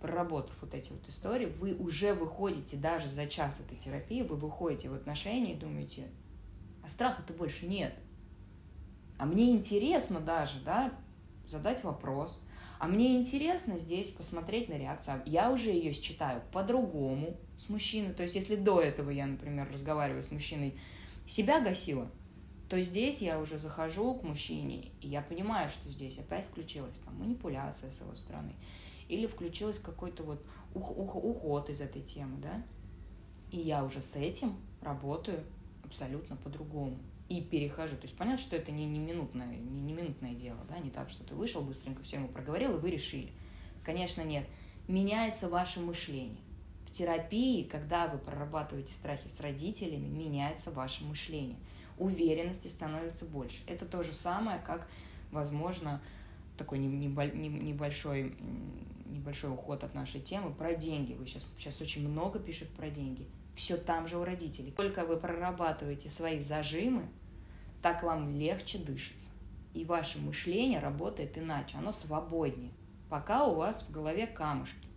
проработав 0.00 0.54
вот 0.60 0.74
эти 0.74 0.92
вот 0.92 1.08
истории, 1.08 1.46
вы 1.46 1.74
уже 1.74 2.14
выходите 2.14 2.76
даже 2.76 3.08
за 3.08 3.26
час 3.26 3.60
этой 3.60 3.76
терапии, 3.76 4.22
вы 4.22 4.36
выходите 4.36 4.88
в 4.88 4.94
отношения 4.94 5.54
и 5.54 5.58
думаете, 5.58 6.08
а 6.82 6.88
страха-то 6.88 7.32
больше 7.32 7.66
нет. 7.66 7.94
А 9.18 9.26
мне 9.26 9.50
интересно 9.50 10.20
даже, 10.20 10.60
да, 10.64 10.92
задать 11.46 11.84
вопрос. 11.84 12.42
А 12.78 12.88
мне 12.88 13.18
интересно 13.18 13.78
здесь 13.78 14.08
посмотреть 14.08 14.70
на 14.70 14.78
реакцию. 14.78 15.22
Я 15.26 15.50
уже 15.50 15.68
ее 15.68 15.92
считаю 15.92 16.40
по-другому 16.50 17.36
с 17.58 17.68
мужчиной. 17.68 18.14
То 18.14 18.22
есть, 18.22 18.34
если 18.34 18.56
до 18.56 18.80
этого 18.80 19.10
я, 19.10 19.26
например, 19.26 19.70
разговариваю 19.70 20.22
с 20.22 20.30
мужчиной, 20.30 20.74
себя 21.26 21.60
гасила, 21.60 22.10
то 22.70 22.80
здесь 22.80 23.20
я 23.20 23.38
уже 23.38 23.58
захожу 23.58 24.14
к 24.14 24.22
мужчине, 24.22 24.92
и 25.00 25.08
я 25.08 25.20
понимаю, 25.20 25.68
что 25.68 25.90
здесь 25.90 26.18
опять 26.18 26.46
включилась 26.46 26.96
там 27.04 27.18
манипуляция 27.18 27.90
с 27.90 28.00
его 28.00 28.14
стороны 28.14 28.54
или 29.10 29.26
включилась 29.26 29.78
какой-то 29.78 30.22
вот 30.22 30.44
ух, 30.74 30.96
ух, 30.96 31.16
уход 31.16 31.68
из 31.68 31.80
этой 31.80 32.02
темы, 32.02 32.38
да, 32.40 32.62
и 33.50 33.58
я 33.58 33.84
уже 33.84 34.00
с 34.00 34.16
этим 34.16 34.54
работаю 34.80 35.44
абсолютно 35.84 36.36
по-другому 36.36 36.98
и 37.28 37.40
перехожу. 37.40 37.96
То 37.96 38.02
есть 38.02 38.16
понятно, 38.16 38.42
что 38.42 38.56
это 38.56 38.70
не, 38.70 38.86
не, 38.86 38.98
минутное, 38.98 39.56
не, 39.56 39.80
не 39.80 39.92
минутное 39.92 40.34
дело, 40.34 40.60
да, 40.68 40.78
не 40.78 40.90
так, 40.90 41.10
что 41.10 41.24
ты 41.24 41.34
вышел, 41.34 41.62
быстренько 41.62 42.02
все 42.02 42.16
ему 42.16 42.28
проговорил, 42.28 42.76
и 42.76 42.80
вы 42.80 42.90
решили. 42.90 43.32
Конечно, 43.84 44.22
нет. 44.22 44.46
Меняется 44.86 45.48
ваше 45.48 45.80
мышление. 45.80 46.40
В 46.86 46.92
терапии, 46.92 47.64
когда 47.64 48.08
вы 48.08 48.18
прорабатываете 48.18 48.94
страхи 48.94 49.28
с 49.28 49.40
родителями, 49.40 50.06
меняется 50.06 50.70
ваше 50.70 51.04
мышление. 51.04 51.56
Уверенности 51.98 52.68
становится 52.68 53.26
больше. 53.26 53.62
Это 53.66 53.86
то 53.86 54.02
же 54.02 54.12
самое, 54.12 54.60
как, 54.66 54.88
возможно, 55.30 56.00
такой 56.56 56.78
небольшой 56.78 58.34
небольшой 59.10 59.52
уход 59.52 59.84
от 59.84 59.94
нашей 59.94 60.20
темы, 60.20 60.52
про 60.52 60.74
деньги. 60.74 61.14
Вы 61.14 61.26
сейчас, 61.26 61.46
сейчас 61.56 61.80
очень 61.80 62.08
много 62.08 62.38
пишут 62.38 62.68
про 62.70 62.90
деньги. 62.90 63.26
Все 63.54 63.76
там 63.76 64.06
же 64.06 64.16
у 64.18 64.24
родителей. 64.24 64.72
Только 64.72 65.04
вы 65.04 65.16
прорабатываете 65.16 66.08
свои 66.08 66.38
зажимы, 66.38 67.08
так 67.82 68.02
вам 68.02 68.30
легче 68.38 68.78
дышится. 68.78 69.28
И 69.74 69.84
ваше 69.84 70.18
мышление 70.18 70.80
работает 70.80 71.38
иначе, 71.38 71.78
оно 71.78 71.92
свободнее. 71.92 72.72
Пока 73.08 73.44
у 73.44 73.54
вас 73.54 73.82
в 73.82 73.90
голове 73.90 74.26
камушки. 74.26 74.88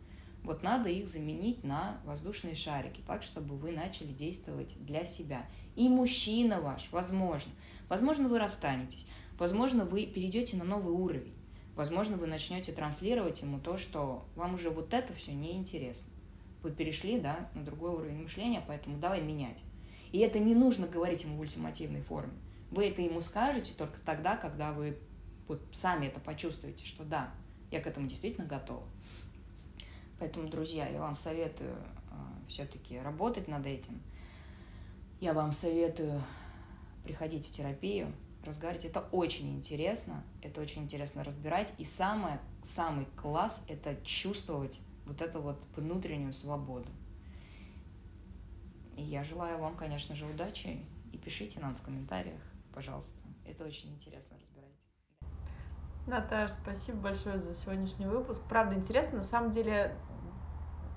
Вот 0.44 0.62
надо 0.62 0.90
их 0.90 1.08
заменить 1.08 1.64
на 1.64 2.02
воздушные 2.06 2.54
шарики, 2.54 3.02
так, 3.08 3.24
чтобы 3.24 3.56
вы 3.56 3.72
начали 3.72 4.12
действовать 4.12 4.76
для 4.86 5.06
себя. 5.06 5.46
И 5.76 5.88
мужчина 5.88 6.60
ваш, 6.60 6.90
возможно. 6.92 7.52
Возможно, 7.88 8.28
вы 8.28 8.40
расстанетесь. 8.40 9.08
Возможно, 9.38 9.86
вы 9.86 10.06
перейдете 10.06 10.58
на 10.58 10.66
новый 10.66 10.94
уровень 10.94 11.34
возможно, 11.76 12.18
вы 12.18 12.28
начнете 12.28 12.72
транслировать 12.72 13.42
ему 13.42 13.60
то, 13.60 13.78
что 13.78 14.26
вам 14.36 14.56
уже 14.56 14.70
вот 14.70 14.94
это 14.94 15.14
все 15.14 15.34
неинтересно. 15.34 16.12
Вы 16.62 16.72
перешли, 16.72 17.20
да, 17.20 17.50
на 17.54 17.64
другой 17.64 17.92
уровень 17.92 18.22
мышления, 18.22 18.64
поэтому 18.66 18.98
давай 18.98 19.22
менять. 19.22 19.62
И 20.12 20.20
это 20.20 20.40
не 20.40 20.56
нужно 20.56 20.88
говорить 20.88 21.24
ему 21.24 21.38
в 21.38 21.42
ультимативной 21.42 22.02
форме. 22.02 22.34
Вы 22.72 22.88
это 22.88 23.02
ему 23.02 23.22
скажете 23.22 23.74
только 23.78 24.00
тогда, 24.06 24.38
когда 24.38 24.72
вы 24.72 24.98
вот 25.48 25.62
сами 25.72 26.08
это 26.08 26.20
почувствуете, 26.20 26.86
что 26.86 27.04
да, 27.04 27.32
я 27.72 27.82
к 27.82 27.88
этому 27.88 28.08
действительно 28.08 28.48
готова. 28.48 28.84
Поэтому, 30.20 30.48
друзья, 30.48 30.88
я 30.88 31.00
вам 31.02 31.16
советую 31.16 31.76
э, 31.76 32.14
все-таки 32.48 32.98
работать 33.00 33.48
над 33.48 33.66
этим. 33.66 34.02
Я 35.20 35.34
вам 35.34 35.52
советую 35.52 36.22
приходить 37.04 37.46
в 37.46 37.52
терапию, 37.52 38.12
разговаривать. 38.44 38.86
Это 38.86 39.02
очень 39.12 39.56
интересно, 39.56 40.24
это 40.42 40.62
очень 40.62 40.84
интересно 40.84 41.24
разбирать. 41.24 41.74
И 41.78 41.84
самое, 41.84 42.40
самый 42.62 43.06
класс– 43.16 43.66
это 43.68 43.96
чувствовать 44.04 44.80
вот 45.06 45.22
эту 45.22 45.42
вот 45.42 45.64
внутреннюю 45.76 46.34
свободу. 46.34 46.90
И 48.96 49.04
я 49.04 49.24
желаю 49.24 49.60
вам, 49.60 49.76
конечно 49.76 50.16
же, 50.16 50.26
удачи. 50.26 50.86
И 51.12 51.18
пишите 51.18 51.60
нам 51.60 51.76
в 51.76 51.82
комментариях, 51.82 52.42
пожалуйста. 52.74 53.20
Это 53.46 53.66
очень 53.66 53.94
интересно 53.94 54.38
разбирать. 54.38 54.72
Наташ, 56.08 56.52
спасибо 56.52 56.98
большое 56.98 57.40
за 57.40 57.54
сегодняшний 57.56 58.08
выпуск. 58.08 58.42
Правда, 58.50 58.76
интересно. 58.76 59.18
На 59.18 59.24
самом 59.24 59.52
деле, 59.52 59.96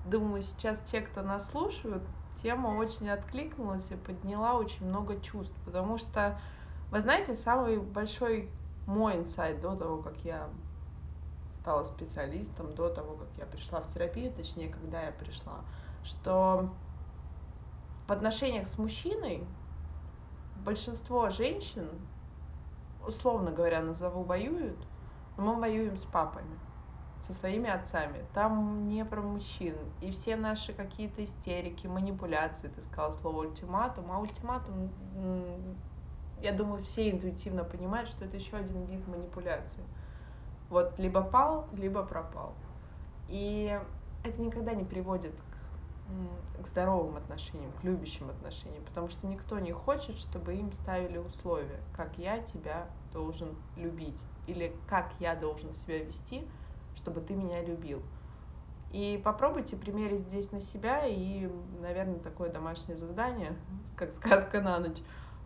думаю, 0.05 0.43
сейчас 0.43 0.79
те, 0.91 1.01
кто 1.01 1.21
нас 1.21 1.49
слушают, 1.49 2.03
тема 2.41 2.69
очень 2.69 3.09
откликнулась 3.09 3.89
и 3.91 3.95
подняла 3.95 4.55
очень 4.55 4.85
много 4.85 5.19
чувств, 5.21 5.55
потому 5.65 5.97
что 5.97 6.39
вы 6.91 7.01
знаете, 7.01 7.35
самый 7.35 7.79
большой 7.79 8.49
мой 8.85 9.17
инсайт 9.17 9.59
до 9.61 9.75
того, 9.75 10.01
как 10.01 10.17
я 10.23 10.49
стала 11.61 11.83
специалистом, 11.83 12.73
до 12.75 12.89
того, 12.89 13.15
как 13.15 13.27
я 13.37 13.45
пришла 13.45 13.81
в 13.81 13.91
терапию, 13.93 14.31
точнее, 14.31 14.69
когда 14.69 15.03
я 15.03 15.11
пришла, 15.11 15.59
что 16.03 16.69
в 18.07 18.11
отношениях 18.11 18.69
с 18.69 18.77
мужчиной 18.77 19.45
большинство 20.63 21.29
женщин, 21.29 21.89
условно 23.05 23.51
говоря, 23.51 23.81
назову 23.81 24.23
воюют, 24.23 24.79
Но 25.35 25.43
мы 25.43 25.59
воюем 25.59 25.97
с 25.97 26.05
папами, 26.05 26.57
со 27.27 27.33
своими 27.33 27.69
отцами. 27.69 28.25
Там 28.33 28.87
не 28.87 29.03
про 29.03 29.21
мужчин. 29.21 29.75
И 30.01 30.11
все 30.11 30.35
наши 30.35 30.73
какие-то 30.73 31.23
истерики, 31.23 31.85
манипуляции, 31.85 32.69
ты 32.69 32.81
сказала 32.81 33.11
слово 33.11 33.41
ультиматум, 33.41 34.11
а 34.11 34.19
ультиматум, 34.19 34.89
я 36.41 36.51
думаю, 36.51 36.83
все 36.83 37.09
интуитивно 37.09 37.63
понимают, 37.63 38.09
что 38.09 38.25
это 38.25 38.37
еще 38.37 38.57
один 38.57 38.85
вид 38.85 39.07
манипуляции. 39.07 39.83
Вот 40.69 40.97
либо 40.99 41.21
пал, 41.21 41.67
либо 41.73 42.03
пропал. 42.03 42.53
И 43.29 43.79
это 44.23 44.41
никогда 44.41 44.73
не 44.73 44.83
приводит 44.83 45.33
к, 45.33 46.63
к 46.63 46.67
здоровым 46.67 47.17
отношениям, 47.17 47.71
к 47.81 47.83
любящим 47.83 48.29
отношениям, 48.29 48.83
потому 48.83 49.09
что 49.09 49.27
никто 49.27 49.59
не 49.59 49.71
хочет, 49.71 50.17
чтобы 50.17 50.55
им 50.55 50.71
ставили 50.73 51.17
условия, 51.17 51.79
как 51.95 52.17
я 52.17 52.39
тебя 52.39 52.87
должен 53.13 53.55
любить, 53.75 54.21
или 54.45 54.73
как 54.87 55.11
я 55.19 55.35
должен 55.35 55.73
себя 55.73 56.03
вести, 56.03 56.47
чтобы 56.95 57.21
ты 57.21 57.33
меня 57.33 57.63
любил. 57.63 58.01
И 58.91 59.19
попробуйте 59.23 59.75
примерить 59.75 60.21
здесь 60.27 60.51
на 60.51 60.61
себя, 60.61 61.05
и, 61.05 61.49
наверное, 61.81 62.19
такое 62.19 62.49
домашнее 62.49 62.97
задание, 62.97 63.55
как 63.95 64.13
сказка 64.15 64.61
на 64.61 64.79
ночь, 64.79 64.99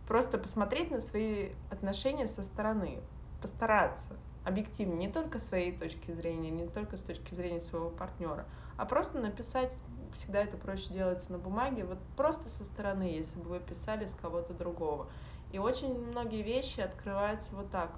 просто 0.06 0.38
посмотреть 0.38 0.90
на 0.90 1.00
свои 1.00 1.50
отношения 1.70 2.28
со 2.28 2.44
стороны, 2.44 3.00
постараться 3.40 4.16
объективно, 4.44 4.94
не 4.94 5.08
только 5.08 5.38
своей 5.40 5.72
точки 5.72 6.10
зрения, 6.12 6.50
не 6.50 6.66
только 6.66 6.96
с 6.96 7.02
точки 7.02 7.34
зрения 7.34 7.60
своего 7.60 7.90
партнера, 7.90 8.46
а 8.76 8.84
просто 8.84 9.20
написать, 9.20 9.70
всегда 10.14 10.42
это 10.42 10.56
проще 10.56 10.92
делается 10.92 11.30
на 11.32 11.38
бумаге, 11.38 11.84
вот 11.84 11.98
просто 12.16 12.48
со 12.48 12.64
стороны, 12.64 13.04
если 13.04 13.38
бы 13.38 13.50
вы 13.50 13.60
писали 13.60 14.06
с 14.06 14.14
кого-то 14.20 14.52
другого. 14.52 15.06
И 15.52 15.58
очень 15.58 15.96
многие 16.06 16.42
вещи 16.42 16.80
открываются 16.80 17.54
вот 17.54 17.70
так, 17.70 17.92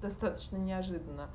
достаточно 0.00 0.56
неожиданно. 0.56 1.28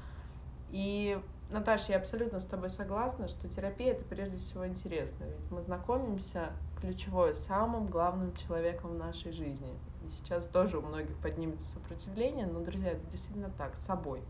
И, 0.72 1.20
Наташа, 1.50 1.94
я 1.94 1.98
абсолютно 1.98 2.40
с 2.40 2.46
тобой 2.46 2.70
согласна, 2.70 3.28
что 3.28 3.48
терапия 3.48 3.94
это 3.94 4.04
прежде 4.04 4.38
всего 4.38 4.68
интересно. 4.68 5.26
Ведь 5.26 5.52
мы 5.52 5.62
знакомимся 5.62 6.52
ключевой, 6.80 7.36
самым 7.36 7.88
главным 7.88 8.36
человеком 8.36 8.92
в 8.92 8.98
нашей 8.98 9.32
жизни. 9.32 9.74
Сейчас 10.18 10.46
тоже 10.46 10.78
у 10.78 10.82
многих 10.82 11.16
поднимется 11.18 11.72
сопротивление, 11.74 12.46
но, 12.46 12.60
друзья, 12.60 12.92
это 12.92 13.06
действительно 13.12 13.52
так, 13.58 13.76
с 13.78 13.86
собой. 13.86 14.22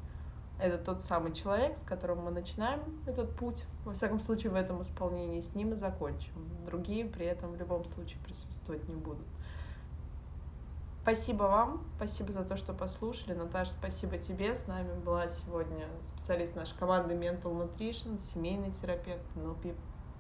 Это 0.60 0.78
тот 0.78 1.04
самый 1.04 1.34
человек, 1.34 1.78
с 1.78 1.82
которым 1.82 2.20
мы 2.26 2.32
начинаем 2.32 2.82
этот 3.06 3.34
путь, 3.36 3.64
во 3.86 3.94
всяком 3.94 4.20
случае 4.20 4.52
в 4.52 4.56
этом 4.56 4.82
исполнении, 4.82 5.42
с 5.42 5.56
ним 5.56 5.74
и 5.74 5.76
закончим. 5.76 6.34
Другие 6.66 7.06
при 7.06 7.26
этом 7.26 7.52
в 7.52 7.56
любом 7.56 7.86
случае 7.86 8.20
присутствовать 8.26 8.88
не 8.90 8.96
будут. 8.96 9.26
Спасибо 11.02 11.44
вам, 11.44 11.82
спасибо 11.96 12.34
за 12.34 12.44
то, 12.44 12.58
что 12.58 12.74
послушали. 12.74 13.34
Наташа, 13.34 13.72
спасибо 13.72 14.18
тебе. 14.18 14.54
С 14.54 14.68
нами 14.68 14.94
была 15.00 15.30
сегодня 15.30 15.88
специалист 16.16 16.56
нашей 16.56 16.78
команды 16.78 17.16
Mental 17.16 17.52
Nutrition, 17.52 18.20
семейный 18.34 18.72
терапевт, 18.82 19.24
NLP 19.36 19.76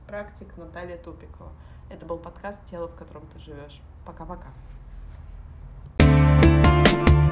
практик 0.07 0.47
Наталья 0.57 0.97
Тупикова. 0.97 1.51
Это 1.89 2.05
был 2.05 2.17
подкаст 2.17 2.59
«Тело, 2.71 2.87
в 2.87 2.95
котором 2.95 3.27
ты 3.27 3.39
живешь». 3.39 3.81
Пока-пока. 4.05 4.47
Bye. 7.05 7.28